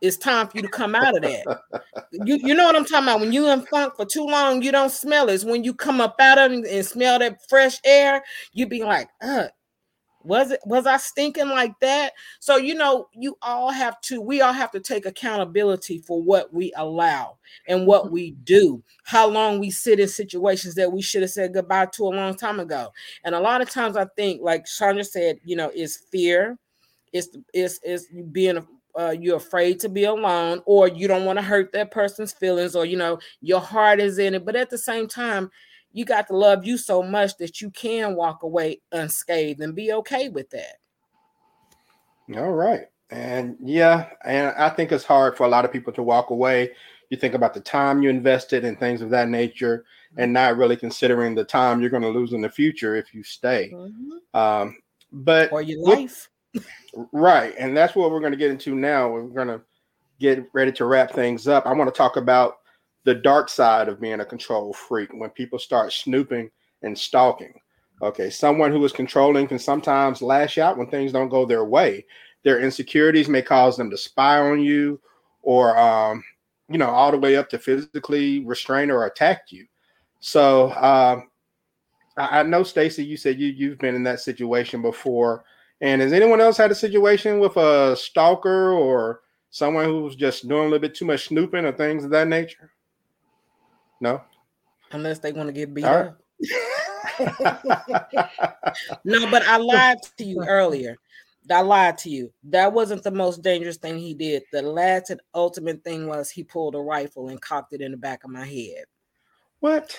[0.01, 1.61] It's time for you to come out of that.
[2.13, 3.21] You, you know what i'm talking about?
[3.21, 5.35] When you in funk for too long you don't smell it.
[5.35, 8.83] It's when you come up out of it and smell that fresh air you be
[8.83, 9.49] like uh
[10.23, 12.13] was it was i stinking like that?
[12.39, 16.53] So you know you all have to we all have to take accountability for what
[16.53, 18.15] we allow and what mm-hmm.
[18.15, 18.83] we do.
[19.05, 22.37] How long we sit in situations that we should have said goodbye to a long
[22.37, 22.93] time ago.
[23.25, 26.59] And a lot of times i think like Chandra said you know is fear
[27.13, 28.67] it's it's it's being
[28.99, 32.75] uh, you're afraid to be alone or you don't want to hurt that person's feelings
[32.75, 34.45] or you know your heart is in it.
[34.45, 35.51] But at the same time
[35.93, 39.93] you got to love you so much that you can walk away unscathed and be
[39.93, 40.77] okay with that.
[42.37, 42.87] All right.
[43.11, 46.71] And yeah, and I think it's hard for a lot of people to walk away.
[47.09, 49.85] You think about the time you invested and things of that nature,
[50.17, 53.25] and not really considering the time you're going to lose in the future if you
[53.25, 53.73] stay.
[53.75, 54.37] Mm-hmm.
[54.39, 54.77] Um,
[55.11, 56.31] but or your life,
[57.11, 57.53] right?
[57.59, 59.09] And that's what we're going to get into now.
[59.09, 59.61] We're going to
[60.21, 61.67] get ready to wrap things up.
[61.67, 62.60] I want to talk about
[63.05, 66.51] the dark side of being a control freak when people start snooping
[66.83, 67.55] and stalking.
[68.03, 72.05] Okay, someone who is controlling can sometimes lash out when things don't go their way.
[72.45, 75.01] Their insecurities may cause them to spy on you,
[75.43, 76.25] or um,
[76.69, 79.67] you know, all the way up to physically restrain or attack you.
[80.21, 81.29] So um,
[82.17, 85.45] I, I know, Stacy, you said you you've been in that situation before.
[85.83, 90.61] And has anyone else had a situation with a stalker or someone who's just doing
[90.61, 92.71] a little bit too much snooping or things of that nature?
[94.01, 94.23] No.
[94.93, 96.21] Unless they want to get beat All up.
[99.05, 100.97] no, but I lied to you earlier.
[101.51, 102.33] I lied to you.
[102.45, 104.43] That wasn't the most dangerous thing he did.
[104.53, 107.97] The last and ultimate thing was he pulled a rifle and cocked it in the
[107.97, 108.85] back of my head.
[109.61, 109.97] What?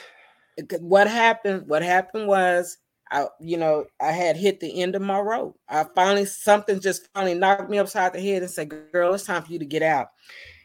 [0.79, 1.67] What happened?
[1.67, 2.77] What happened was
[3.11, 5.59] I, you know, I had hit the end of my rope.
[5.67, 9.43] I finally something just finally knocked me upside the head and said, "Girl, it's time
[9.43, 10.11] for you to get out."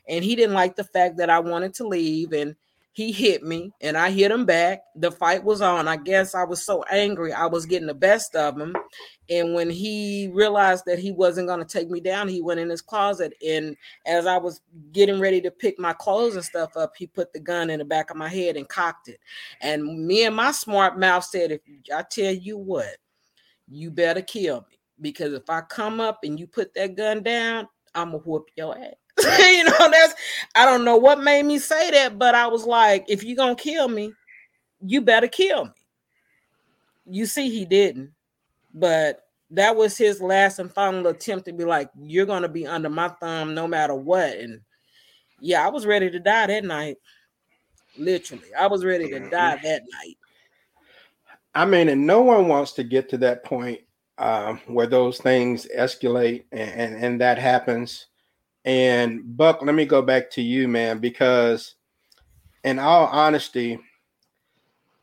[0.09, 2.55] And he didn't like the fact that I wanted to leave, and
[2.97, 4.81] he hit me and I hit him back.
[4.95, 5.87] The fight was on.
[5.87, 8.75] I guess I was so angry, I was getting the best of him.
[9.29, 12.71] And when he realized that he wasn't going to take me down, he went in
[12.71, 13.35] his closet.
[13.47, 17.35] And as I was getting ready to pick my clothes and stuff up, he put
[17.35, 19.21] the gun in the back of my head and cocked it.
[19.61, 21.61] And me and my smart mouth said, If
[21.95, 22.97] I tell you what,
[23.69, 24.79] you better kill me.
[25.03, 28.79] Because if I come up and you put that gun down, I'm to whoop your
[28.79, 28.95] ass.
[29.23, 30.15] you know, that's
[30.55, 33.55] I don't know what made me say that, but I was like, if you're gonna
[33.55, 34.13] kill me,
[34.81, 35.71] you better kill me.
[37.07, 38.13] You see, he didn't,
[38.75, 42.91] but that was his last and final attempt to be like, you're gonna be under
[42.91, 44.37] my thumb no matter what.
[44.37, 44.61] And
[45.41, 46.97] yeah, I was ready to die that night.
[47.97, 50.19] Literally, I was ready to die that night.
[51.55, 53.81] I mean, and no one wants to get to that point
[54.19, 58.07] um, where those things escalate and, and, and that happens.
[58.67, 61.77] And Buck, let me go back to you, man, because
[62.65, 63.79] in all honesty,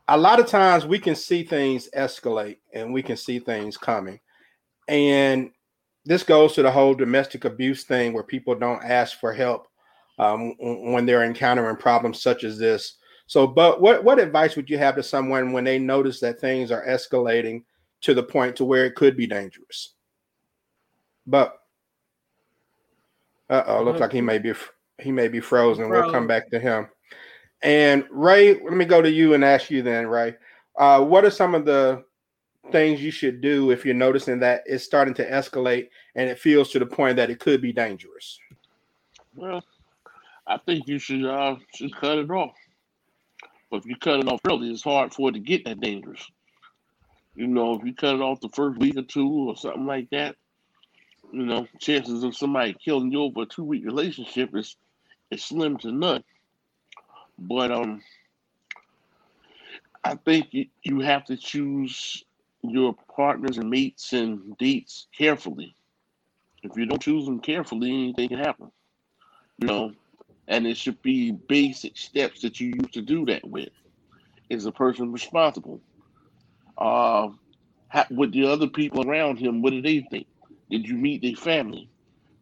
[0.06, 4.20] a lot of times we can see things escalate and we can see things coming.
[4.86, 5.50] And
[6.04, 9.66] this goes to the whole domestic abuse thing where people don't ask for help
[10.18, 12.98] um, when they're encountering problems such as this.
[13.26, 16.70] So, but what what advice would you have to someone when they notice that things
[16.70, 17.64] are escalating
[18.02, 19.94] to the point to where it could be dangerous?
[21.26, 21.63] But
[23.50, 24.52] uh oh, looks like he may be
[24.98, 25.88] he may be frozen.
[25.88, 26.88] We'll come back to him.
[27.62, 30.34] And Ray, let me go to you and ask you then, Ray.
[30.78, 32.04] Uh, what are some of the
[32.72, 36.70] things you should do if you're noticing that it's starting to escalate and it feels
[36.70, 38.38] to the point that it could be dangerous?
[39.34, 39.62] Well,
[40.46, 42.54] I think you should uh should cut it off.
[43.70, 46.24] But if you cut it off early, it's hard for it to get that dangerous.
[47.34, 50.08] You know, if you cut it off the first week or two or something like
[50.10, 50.36] that,
[51.32, 54.76] you know, chances of somebody killing you over a two week relationship is
[55.30, 56.22] is slim to none.
[57.38, 58.02] But um,
[60.04, 62.24] I think you, have to choose
[62.62, 65.74] your partners and mates and dates carefully.
[66.62, 68.70] If you don't choose them carefully, anything can happen.
[69.58, 69.92] You know,
[70.46, 73.70] and it should be basic steps that you use to do that with.
[74.50, 75.80] Is the person responsible?
[76.76, 77.28] Uh,
[77.88, 80.26] how, with the other people around him, what do they think?
[80.70, 81.90] Did you meet their family?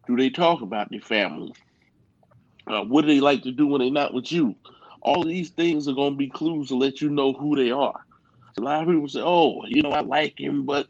[0.07, 1.53] Do they talk about their family?
[2.67, 4.55] Uh, what do they like to do when they're not with you?
[5.01, 7.99] All these things are going to be clues to let you know who they are.
[8.57, 10.87] A lot of people say, "Oh, you know, I like him, but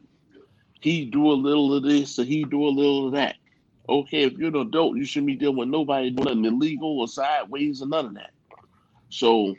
[0.81, 3.35] he do a little of this or he do a little of that."
[3.89, 7.07] Okay, if you're an adult, you shouldn't be dealing with nobody doing nothing illegal or
[7.07, 8.31] sideways or none of that.
[9.09, 9.55] So,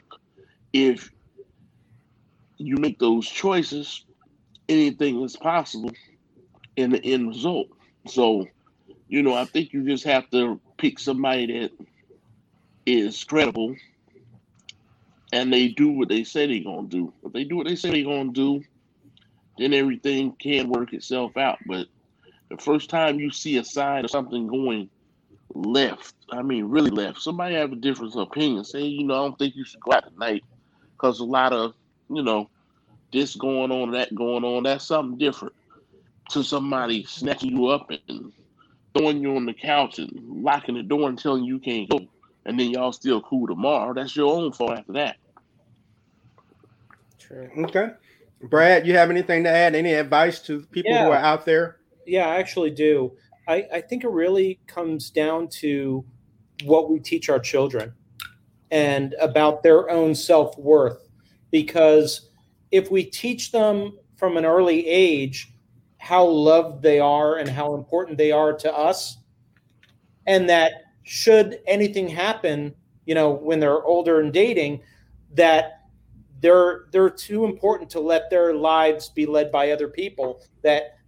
[0.73, 1.11] if
[2.59, 4.05] you make those choices,
[4.69, 5.91] anything is possible
[6.77, 7.69] in the end result.
[8.07, 8.47] So,
[9.09, 11.73] you know, I think you just have to pick somebody that
[12.87, 13.75] is credible
[15.33, 17.13] and they do what they say they're gonna do.
[17.25, 18.63] If they do what they say they're gonna do,
[19.59, 21.59] then everything can work itself out.
[21.67, 21.87] But
[22.51, 24.91] the first time you see a sign of something going
[25.55, 28.65] left, I mean really left, somebody have a different opinion.
[28.65, 30.45] Say, you know, I don't think you should go out tonight
[30.93, 31.75] because a lot of,
[32.11, 32.51] you know,
[33.13, 35.55] this going on, that going on, that's something different
[36.31, 38.33] to somebody snatching you up and
[38.97, 40.11] throwing you on the couch and
[40.43, 42.01] locking the door and telling you can't go,
[42.47, 43.93] and then y'all still cool tomorrow.
[43.93, 45.17] That's your own fault after that.
[47.19, 47.51] True.
[47.65, 47.91] Okay.
[48.43, 49.75] Brad, you have anything to add?
[49.75, 51.05] Any advice to people yeah.
[51.05, 51.79] who are out there?
[52.07, 53.13] Yeah, I actually do.
[53.49, 56.05] I, I think it really comes down to
[56.65, 57.95] what we teach our children
[58.71, 61.09] and about their own self worth.
[61.51, 62.29] Because
[62.71, 65.54] if we teach them from an early age
[66.05, 69.17] how loved they are and how important they are to us.
[70.27, 72.75] And that should anything happen
[73.07, 74.81] you know when they're older and dating
[75.33, 75.81] that
[76.41, 80.99] they're they're too important to let their lives be led by other people that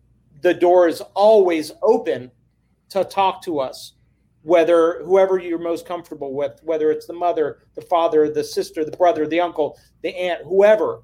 [0.42, 2.30] the door is always open
[2.88, 3.94] to talk to us
[4.42, 8.96] whether whoever you're most comfortable with whether it's the mother the father the sister the
[8.96, 11.02] brother the uncle the aunt whoever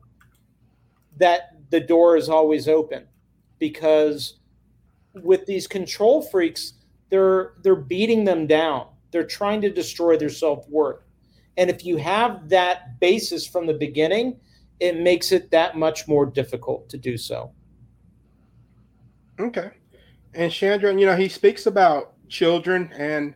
[1.16, 3.06] that the door is always open
[3.62, 4.40] because
[5.22, 6.72] with these control freaks,
[7.10, 8.88] they're they're beating them down.
[9.12, 11.04] They're trying to destroy their self-worth.
[11.56, 14.40] And if you have that basis from the beginning,
[14.80, 17.52] it makes it that much more difficult to do so.
[19.38, 19.70] Okay.
[20.34, 23.34] And Chandra, you know, he speaks about children, and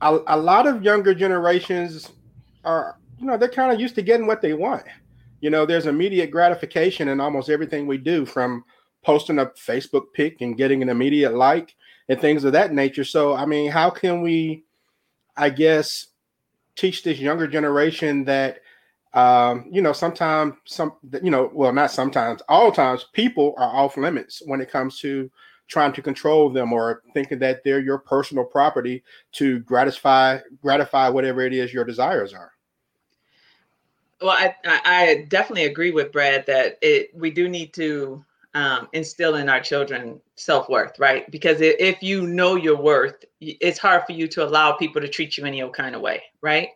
[0.00, 2.12] a, a lot of younger generations
[2.64, 4.84] are, you know, they're kind of used to getting what they want.
[5.40, 8.64] You know, there's immediate gratification in almost everything we do from
[9.02, 11.74] posting a Facebook pic and getting an immediate like
[12.08, 13.04] and things of that nature.
[13.04, 14.64] So, I mean, how can we,
[15.36, 16.06] I guess,
[16.76, 18.60] teach this younger generation that
[19.14, 23.96] um, you know, sometimes some, you know, well, not sometimes, all times, people are off
[23.96, 25.30] limits when it comes to
[25.68, 31.42] trying to control them or thinking that they're your personal property to gratify gratify whatever
[31.42, 32.52] it is your desires are.
[34.20, 38.24] Well, I, I definitely agree with Brad that it we do need to
[38.54, 41.30] um, instill in our children self worth, right?
[41.30, 45.38] Because if you know your worth, it's hard for you to allow people to treat
[45.38, 46.68] you any old kind of way, right?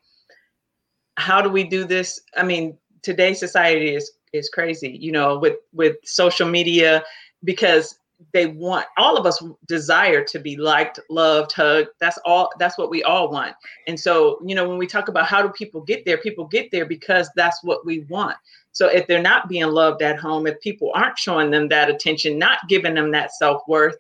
[1.17, 2.21] how do we do this?
[2.37, 7.03] I mean, today's society is is crazy, you know, with with social media
[7.45, 7.99] because
[8.33, 11.89] they want all of us desire to be liked, loved, hugged.
[12.01, 13.55] That's all that's what we all want.
[13.87, 16.71] And so, you know, when we talk about how do people get there, people get
[16.71, 18.37] there because that's what we want.
[18.73, 22.39] So if they're not being loved at home, if people aren't showing them that attention,
[22.39, 23.97] not giving them that self-worth,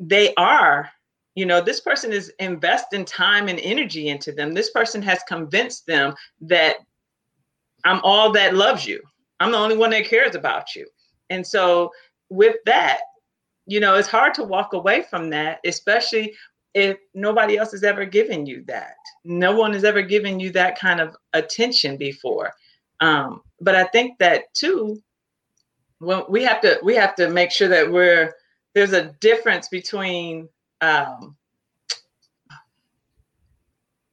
[0.00, 0.90] they are
[1.34, 5.86] you know this person is investing time and energy into them this person has convinced
[5.86, 6.76] them that
[7.84, 9.00] i'm all that loves you
[9.40, 10.86] i'm the only one that cares about you
[11.30, 11.90] and so
[12.32, 13.00] with that
[13.66, 16.34] you know it's hard to walk away from that especially
[16.74, 20.78] if nobody else has ever given you that no one has ever given you that
[20.78, 22.52] kind of attention before
[23.00, 25.00] um, but i think that too
[25.98, 28.32] when we have to we have to make sure that we're
[28.74, 30.48] there's a difference between
[30.80, 31.36] um,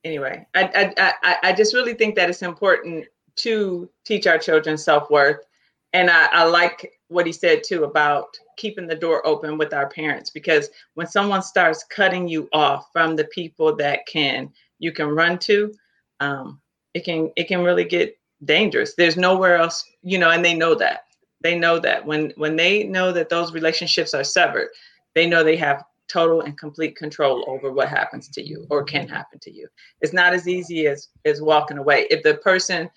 [0.03, 3.05] anyway, I, I, I, I just really think that it's important
[3.37, 5.45] to teach our children self worth.
[5.93, 9.89] And I, I like what he said too about keeping the door open with our
[9.89, 14.49] parents because when someone starts cutting you off from the people that can
[14.79, 15.73] you can run to,
[16.19, 16.59] um,
[16.93, 18.95] it can it can really get dangerous.
[18.95, 21.05] There's nowhere else, you know, and they know that.
[21.41, 24.69] They know that when when they know that those relationships are severed,
[25.15, 29.07] they know they have total and complete control over what happens to you or can
[29.07, 29.67] happen to you.
[30.01, 32.07] It's not as easy as as walking away.
[32.09, 32.89] If the person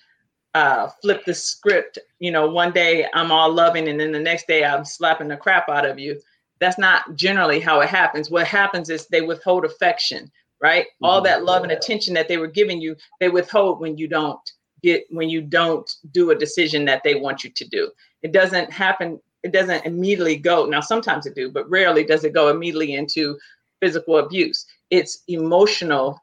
[0.55, 4.47] uh, flip the script, you know, one day I'm all loving and then the next
[4.47, 6.19] day I'm slapping the crap out of you.
[6.59, 8.29] That's not generally how it happens.
[8.29, 10.31] What happens is they withhold affection,
[10.61, 10.85] right?
[10.85, 11.05] Mm-hmm.
[11.05, 14.39] All that love and attention that they were giving you, they withhold when you don't
[14.83, 17.91] get when you don't do a decision that they want you to do.
[18.21, 22.33] It doesn't happen it doesn't immediately go now sometimes it do but rarely does it
[22.33, 23.37] go immediately into
[23.81, 26.17] physical abuse it's emotional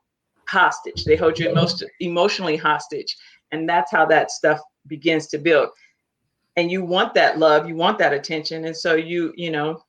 [0.48, 3.16] hostage they hold you most emotionally hostage
[3.52, 5.70] and that's how that stuff begins to build.
[6.56, 9.82] And you want that love you want that attention and so you you know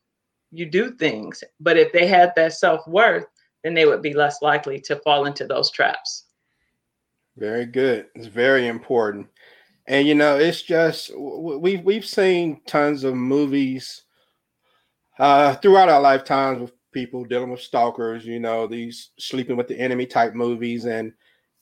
[0.51, 1.43] you do things.
[1.59, 3.25] But if they had that self-worth
[3.63, 6.25] then they would be less likely to fall into those traps.
[7.37, 8.07] Very good.
[8.15, 9.27] It's very important.
[9.87, 14.03] And you know it's just we've we've seen tons of movies
[15.19, 19.79] uh, throughout our lifetimes with people dealing with stalkers you know these sleeping with the
[19.79, 21.13] enemy type movies and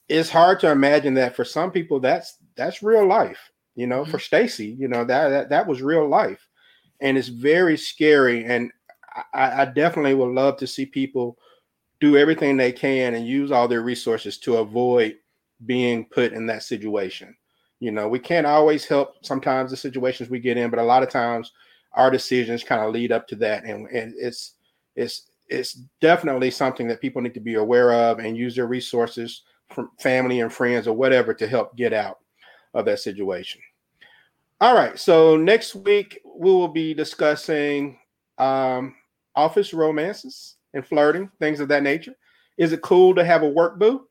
[0.10, 4.12] it's hard to imagine that for some people that's that's real life you know mm-hmm.
[4.12, 6.48] for stacy you know that, that that was real life
[7.02, 8.72] and it's very scary and
[9.34, 11.38] I, I definitely would love to see people
[12.00, 15.16] do everything they can and use all their resources to avoid
[15.66, 17.36] being put in that situation
[17.80, 21.04] you know, we can't always help sometimes the situations we get in, but a lot
[21.04, 21.54] of times
[21.94, 23.64] our decisions kind of lead up to that.
[23.64, 24.56] And, and it's
[24.96, 29.44] it's it's definitely something that people need to be aware of and use their resources
[30.00, 32.20] family and friends or whatever to help get out
[32.74, 33.62] of that situation.
[34.62, 35.00] All right.
[35.00, 37.98] So next week we will be discussing
[38.38, 38.96] um,
[39.36, 42.16] office romances and flirting, things of that nature.
[42.58, 44.08] Is it cool to have a work boo?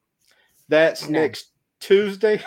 [0.69, 1.21] That's no.
[1.21, 2.41] next Tuesday,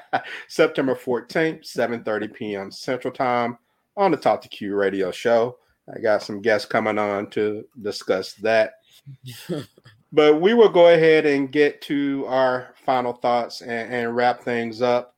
[0.48, 2.70] September 14th, 7:30 p.m.
[2.70, 3.58] Central Time
[3.96, 5.58] on the Talk to Q radio show.
[5.94, 8.74] I got some guests coming on to discuss that.
[10.12, 14.80] but we will go ahead and get to our final thoughts and, and wrap things
[14.80, 15.14] up.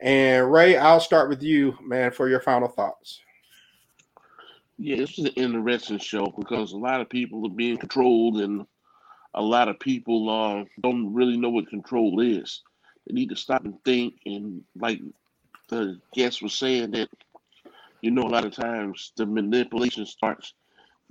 [0.00, 3.20] And Ray, I'll start with you, man, for your final thoughts.
[4.78, 8.66] Yeah, this is an interesting show because a lot of people are being controlled, and
[9.34, 12.62] a lot of people uh, don't really know what control is.
[13.06, 14.14] They need to stop and think.
[14.26, 15.00] And like
[15.68, 17.08] the guest was saying, that
[18.00, 20.52] you know, a lot of times the manipulation starts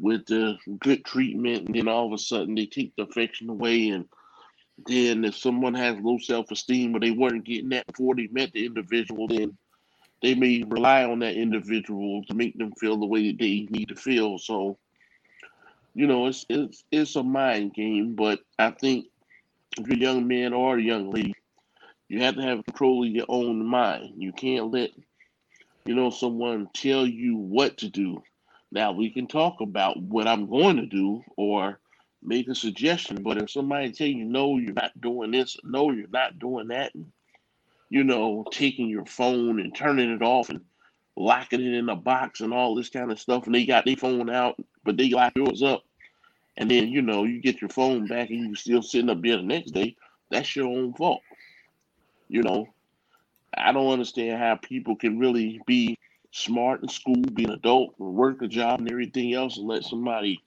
[0.01, 3.89] with the good treatment, and then all of a sudden they take the affection away,
[3.89, 4.05] and
[4.87, 8.65] then if someone has low self-esteem or they weren't getting that before they met the
[8.65, 9.55] individual, then
[10.21, 13.89] they may rely on that individual to make them feel the way that they need
[13.89, 14.37] to feel.
[14.37, 14.77] So,
[15.93, 19.05] you know, it's it's it's a mind game, but I think
[19.77, 21.35] if you're a young man or a young lady,
[22.07, 24.15] you have to have control of your own mind.
[24.17, 24.91] You can't let,
[25.85, 28.21] you know, someone tell you what to do.
[28.71, 31.79] Now we can talk about what I'm going to do or
[32.23, 36.07] make a suggestion, but if somebody tell you no, you're not doing this, no, you're
[36.07, 37.11] not doing that, and
[37.89, 40.61] you know, taking your phone and turning it off and
[41.17, 43.97] locking it in a box and all this kind of stuff, and they got their
[43.97, 44.55] phone out,
[44.85, 45.83] but they lock yours up,
[46.55, 49.37] and then you know you get your phone back and you still sitting up there
[49.37, 49.95] the next day.
[50.29, 51.21] That's your own fault.
[52.29, 52.67] You know,
[53.57, 55.97] I don't understand how people can really be
[56.31, 60.41] smart in school, be an adult, work a job and everything else, and let somebody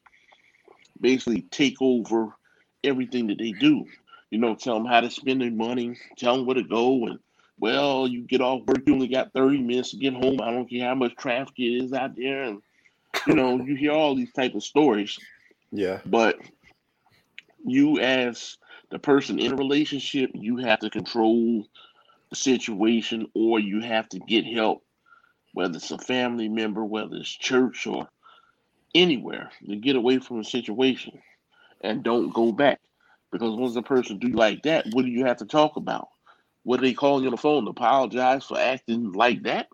[1.01, 2.35] basically take over
[2.83, 3.85] everything that they do.
[4.31, 7.19] You know, tell them how to spend their money, tell them where to go, and
[7.59, 10.41] well, you get off work, you only got 30 minutes to get home.
[10.41, 12.43] I don't care how much traffic it is out there.
[12.43, 12.63] And,
[13.27, 15.19] you know, you hear all these type of stories.
[15.71, 16.01] Yeah.
[16.05, 16.39] But
[17.65, 18.59] you, as
[18.91, 21.67] the person in a relationship, you have to control
[22.31, 24.84] the situation or you have to get help,
[25.55, 28.09] whether it's a family member, whether it's church or
[28.95, 31.21] anywhere, to get away from the situation
[31.81, 32.81] and don't go back.
[33.33, 36.09] Because once a person do like that, what do you have to talk about?
[36.65, 37.67] What they calling you on the phone?
[37.67, 39.69] Apologize for acting like that?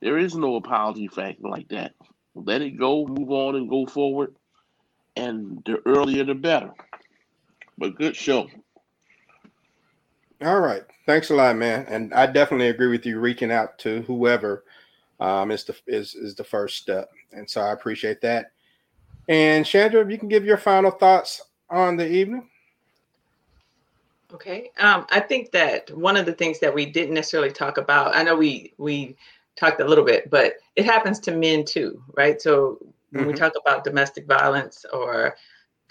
[0.00, 1.94] There is no apology for acting like that.
[2.34, 4.34] Let it go, move on, and go forward.
[5.16, 6.72] And the earlier the better.
[7.76, 8.48] But good show.
[10.40, 10.82] All right.
[11.06, 11.86] Thanks a lot, man.
[11.88, 14.64] And I definitely agree with you reaching out to whoever
[15.22, 17.10] um, is the is is the first step.
[17.32, 18.52] And so I appreciate that.
[19.28, 22.48] And Chandra, if you can give your final thoughts on the evening.
[24.34, 24.72] Okay.
[24.78, 28.22] Um, I think that one of the things that we didn't necessarily talk about, I
[28.24, 29.16] know we we
[29.56, 32.40] talked a little bit, but it happens to men too, right?
[32.40, 32.78] So
[33.10, 33.36] when we Mhm.
[33.36, 35.36] talk about domestic violence or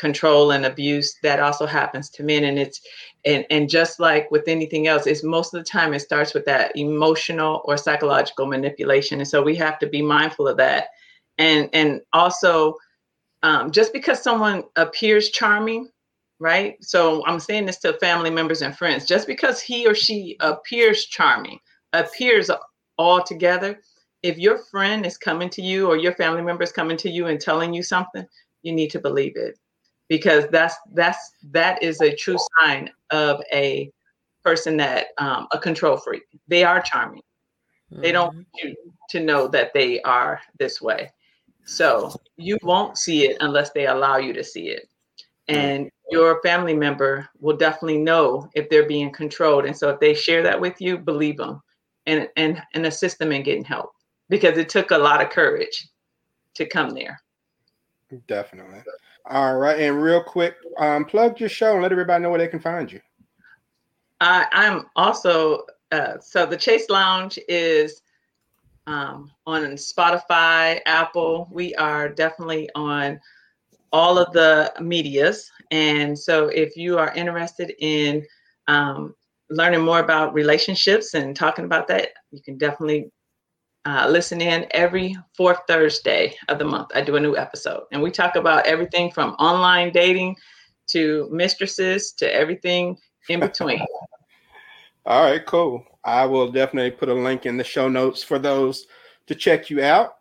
[0.02, 2.44] control and abuse, that also happens to men.
[2.44, 2.82] And it's
[3.24, 6.44] and and just like with anything else, it's most of the time it starts with
[6.46, 9.20] that emotional or psychological manipulation.
[9.20, 10.88] And so we have to be mindful of that.
[11.38, 12.76] And and also
[13.44, 15.88] um, just because someone appears charming
[16.40, 16.84] right?
[16.84, 19.06] So I'm saying this to family members and friends.
[19.06, 21.60] Just because he or she appears charming,
[21.94, 22.50] appears
[22.98, 23.80] all together,
[24.24, 27.28] if your friend is coming to you or your family member is coming to you
[27.28, 28.26] and telling you something,
[28.64, 29.60] you need to believe it
[30.12, 33.90] because that's that's that is a true sign of a
[34.44, 36.24] person that um, a control freak.
[36.50, 37.22] They are charming.
[37.92, 38.76] They don't want you
[39.12, 41.10] to know that they are this way.
[41.64, 44.90] So you won't see it unless they allow you to see it.
[45.48, 49.66] And your family member will definitely know if they're being controlled.
[49.66, 51.62] And so if they share that with you, believe them
[52.06, 53.92] and and and assist them in getting help
[54.28, 55.88] because it took a lot of courage
[56.56, 57.22] to come there.
[58.28, 58.82] Definitely.
[59.26, 59.80] All right.
[59.80, 62.92] And real quick, um, plug your show and let everybody know where they can find
[62.92, 63.00] you.
[64.20, 68.02] I, I'm also uh, so the Chase Lounge is
[68.88, 71.50] um, on Spotify, Apple.
[71.52, 73.20] We are definitely on
[73.92, 78.26] all of the medias, and so if you are interested in
[78.68, 79.16] um,
[79.50, 83.12] learning more about relationships and talking about that, you can definitely
[83.86, 86.90] uh, listen in every fourth Thursday of the month.
[86.94, 90.36] I do a new episode, and we talk about everything from online dating
[90.88, 92.98] to mistresses to everything
[93.30, 93.86] in between.
[95.06, 95.84] All right, cool.
[96.04, 98.86] I will definitely put a link in the show notes for those
[99.28, 100.18] to check you out.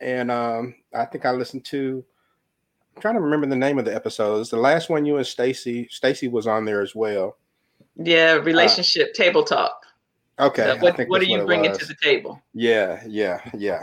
[0.00, 2.04] And um, I think I listened to.
[2.96, 4.40] I'm trying to remember the name of the episode.
[4.40, 5.86] It's the last one you and Stacy.
[5.90, 7.36] Stacy was on there as well.
[7.96, 9.85] Yeah, relationship table talk.
[10.38, 10.64] Okay.
[10.64, 11.78] So I what think what are you it bringing was.
[11.78, 12.42] to the table?
[12.54, 13.82] Yeah, yeah, yeah.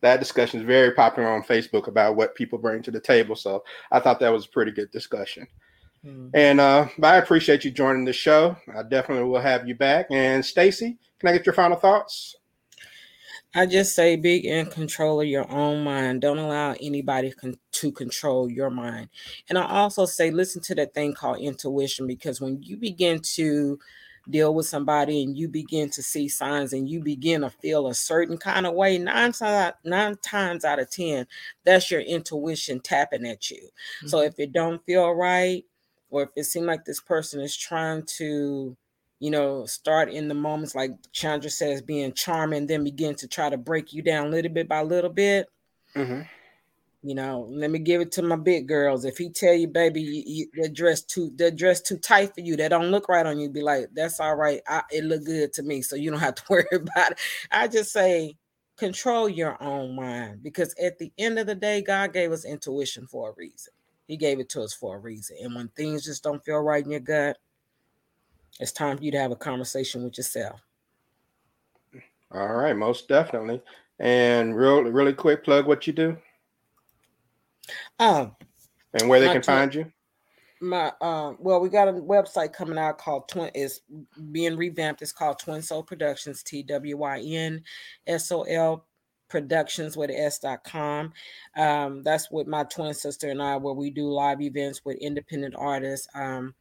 [0.00, 3.34] That discussion is very popular on Facebook about what people bring to the table.
[3.36, 5.46] So I thought that was a pretty good discussion.
[6.34, 8.56] And uh, but I appreciate you joining the show.
[8.72, 10.06] I definitely will have you back.
[10.10, 12.36] And Stacy, can I get your final thoughts?
[13.54, 16.20] I just say be in control of your own mind.
[16.20, 19.08] Don't allow anybody con- to control your mind.
[19.48, 23.78] And I also say listen to that thing called intuition because when you begin to
[24.28, 27.94] deal with somebody and you begin to see signs and you begin to feel a
[27.94, 31.26] certain kind of way, nine times nine times out of ten,
[31.64, 33.68] that's your intuition tapping at you.
[34.06, 35.64] So if it don't feel right,
[36.10, 38.76] or if it seems like this person is trying to
[39.18, 43.48] you know, start in the moments like Chandra says, being charming, then begin to try
[43.48, 45.48] to break you down little bit by little bit.
[45.94, 46.22] Mm-hmm.
[47.06, 49.04] You know, let me give it to my big girls.
[49.04, 52.40] If he tell you, baby, you, you, that dress too, that dress too tight for
[52.40, 54.60] you, that don't look right on you, be like, that's all right.
[54.66, 57.18] I, it look good to me, so you don't have to worry about it.
[57.52, 58.36] I just say,
[58.76, 63.06] control your own mind because at the end of the day, God gave us intuition
[63.06, 63.72] for a reason.
[64.08, 65.36] He gave it to us for a reason.
[65.40, 67.38] And when things just don't feel right in your gut,
[68.58, 70.60] it's time for you to have a conversation with yourself.
[72.32, 73.62] All right, most definitely.
[74.00, 76.16] And real, really quick plug what you do
[77.98, 78.36] Um,
[78.94, 79.90] and where they can find you.
[80.60, 83.82] my um well we got a website coming out called twin is
[84.32, 87.62] being revamped it's called twin soul productions t-w-y-n-s-o-l
[89.28, 91.12] productions with s dot com
[91.58, 95.54] um that's with my twin sister and i where we do live events with independent
[95.58, 96.54] artists um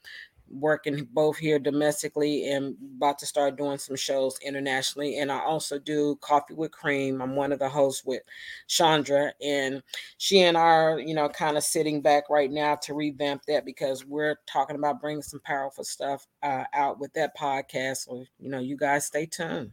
[0.60, 5.78] working both here domestically and about to start doing some shows internationally and i also
[5.80, 8.22] do coffee with cream i'm one of the hosts with
[8.68, 9.82] chandra and
[10.18, 13.66] she and I are, you know, kind of sitting back right now to revamp that
[13.66, 18.06] because we're talking about bringing some powerful stuff uh, out with that podcast.
[18.06, 19.72] So, you know, you guys stay tuned.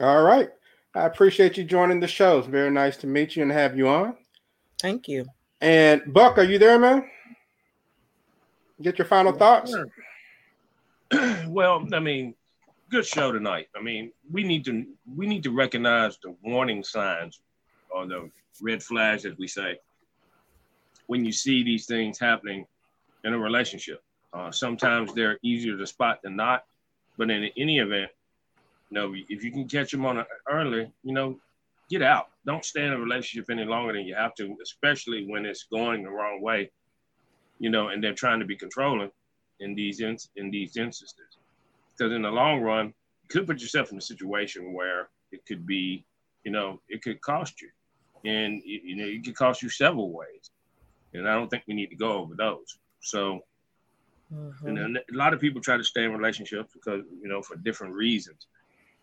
[0.00, 0.50] All right.
[0.94, 2.38] I appreciate you joining the show.
[2.38, 4.16] It's very nice to meet you and have you on.
[4.80, 5.26] Thank you.
[5.60, 7.08] And Buck, are you there, man?
[8.80, 9.74] Get your final thoughts.
[11.48, 12.34] Well, I mean,
[12.90, 13.68] good show tonight.
[13.74, 14.84] I mean, we need to
[15.16, 17.40] we need to recognize the warning signs
[17.90, 19.78] or the red flags, as we say,
[21.06, 22.66] when you see these things happening
[23.24, 24.02] in a relationship.
[24.34, 26.64] Uh, sometimes they're easier to spot than not,
[27.16, 28.10] but in any event,
[28.90, 31.38] you know, if you can catch them on a, early, you know,
[31.88, 32.28] get out.
[32.46, 36.02] Don't stay in a relationship any longer than you have to, especially when it's going
[36.02, 36.70] the wrong way,
[37.58, 39.10] you know, and they're trying to be controlling
[39.60, 41.38] in these in, in these instances.
[41.96, 45.66] Because in the long run, you could put yourself in a situation where it could
[45.66, 46.04] be,
[46.44, 47.70] you know, it could cost you,
[48.24, 50.50] and you, you know, it could cost you several ways.
[51.14, 52.78] And I don't think we need to go over those.
[53.00, 53.40] So,
[54.64, 57.56] and then a lot of people try to stay in relationships because you know for
[57.56, 58.46] different reasons,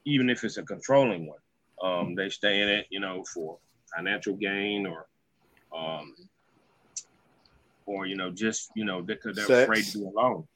[0.05, 1.39] even if it's a controlling one.
[1.83, 3.57] Um, they stay in it, you know, for
[3.93, 5.07] financial gain or,
[5.77, 6.15] um,
[7.85, 9.63] or you know, just you know, because they're Sex.
[9.63, 10.47] afraid to be alone,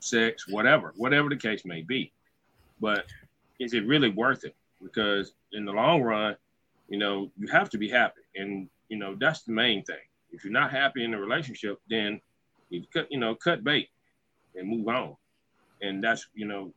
[0.00, 2.12] sex, whatever, whatever the case may be.
[2.80, 3.06] But
[3.58, 4.54] is it really worth it?
[4.82, 6.36] Because in the long run,
[6.88, 9.96] you know, you have to be happy, and you know that's the main thing.
[10.32, 12.20] If you're not happy in the relationship, then
[12.70, 13.88] you cut, you know, cut bait
[14.54, 15.16] and move on.
[15.82, 16.72] And that's, you know,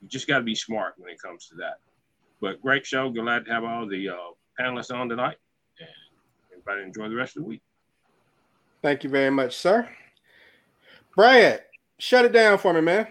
[0.00, 1.78] you just got to be smart when it comes to that.
[2.40, 3.10] But great show.
[3.10, 4.16] Glad to have all the uh,
[4.58, 5.36] panelists on tonight.
[5.80, 5.88] And
[6.52, 7.62] everybody enjoy the rest of the week.
[8.82, 9.88] Thank you very much, sir.
[11.16, 11.62] Brad,
[11.98, 13.08] shut it down for me, man.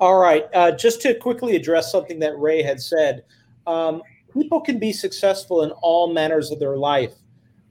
[0.00, 0.46] All right.
[0.54, 3.24] Uh, just to quickly address something that Ray had said,
[3.66, 4.02] um,
[4.32, 7.14] people can be successful in all manners of their life,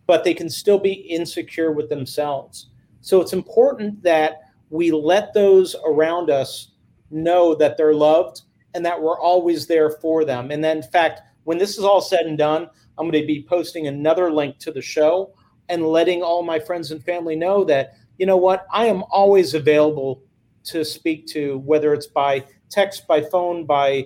[0.07, 2.69] but they can still be insecure with themselves.
[3.01, 6.71] So it's important that we let those around us
[7.09, 8.41] know that they're loved
[8.75, 10.51] and that we're always there for them.
[10.51, 13.45] And then, in fact, when this is all said and done, I'm going to be
[13.47, 15.33] posting another link to the show
[15.69, 19.53] and letting all my friends and family know that, you know what, I am always
[19.53, 20.21] available
[20.65, 24.05] to speak to, whether it's by text, by phone, by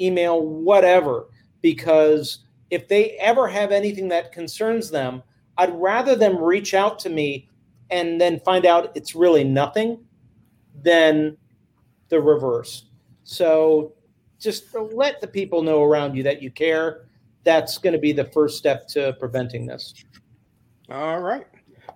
[0.00, 1.28] email, whatever,
[1.62, 2.40] because
[2.70, 5.22] if they ever have anything that concerns them,
[5.56, 7.48] I'd rather them reach out to me
[7.90, 9.98] and then find out it's really nothing
[10.82, 11.36] than
[12.08, 12.90] the reverse.
[13.24, 13.94] So
[14.38, 17.06] just let the people know around you that you care.
[17.44, 19.94] That's going to be the first step to preventing this.
[20.90, 21.46] All right.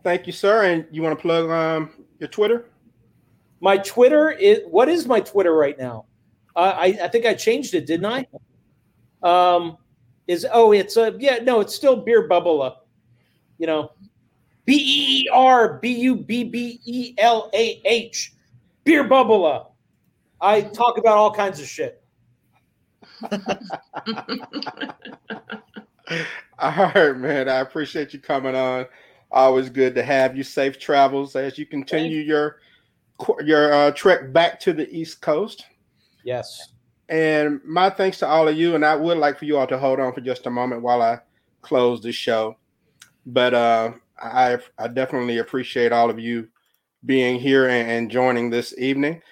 [0.02, 0.64] Thank you, sir.
[0.64, 2.66] And you want to plug um, your Twitter?
[3.60, 6.06] My Twitter is what is my Twitter right now?
[6.56, 8.26] Uh, I I think I changed it, didn't I?
[9.22, 9.76] Um,
[10.26, 12.80] is oh it's a yeah no it's still beer bubble
[13.60, 13.92] you know,
[14.64, 18.32] B E E R B U B B E L A H,
[18.84, 19.76] beer bubble
[20.40, 22.02] I talk about all kinds of shit.
[26.58, 27.48] All right, man.
[27.48, 28.86] I appreciate you coming on.
[29.30, 30.42] Always good to have you.
[30.42, 32.58] Safe travels as you continue your
[33.44, 35.66] your uh, trek back to the East Coast.
[36.24, 36.72] Yes.
[37.08, 38.74] And my thanks to all of you.
[38.74, 41.02] And I would like for you all to hold on for just a moment while
[41.02, 41.18] I
[41.60, 42.56] close the show.
[43.26, 46.48] But uh, I I definitely appreciate all of you
[47.04, 49.22] being here and, and joining this evening.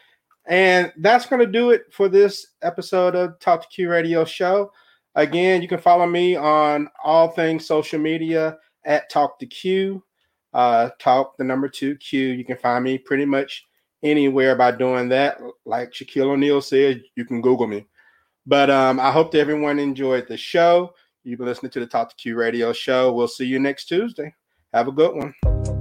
[0.47, 4.73] And that's going to do it for this episode of Talk to Q Radio Show.
[5.15, 10.03] Again, you can follow me on all things social media at Talk to Q.
[10.55, 12.29] Uh, talk the number two Q.
[12.29, 13.65] You can find me pretty much
[14.03, 15.39] anywhere by doing that.
[15.65, 17.87] Like Shaquille O'Neal said, you can Google me.
[18.47, 20.95] But um, I hope that everyone enjoyed the show.
[21.25, 23.13] You've been listening to the Talk to Q radio show.
[23.13, 24.35] We'll see you next Tuesday.
[24.73, 25.78] Have a good one.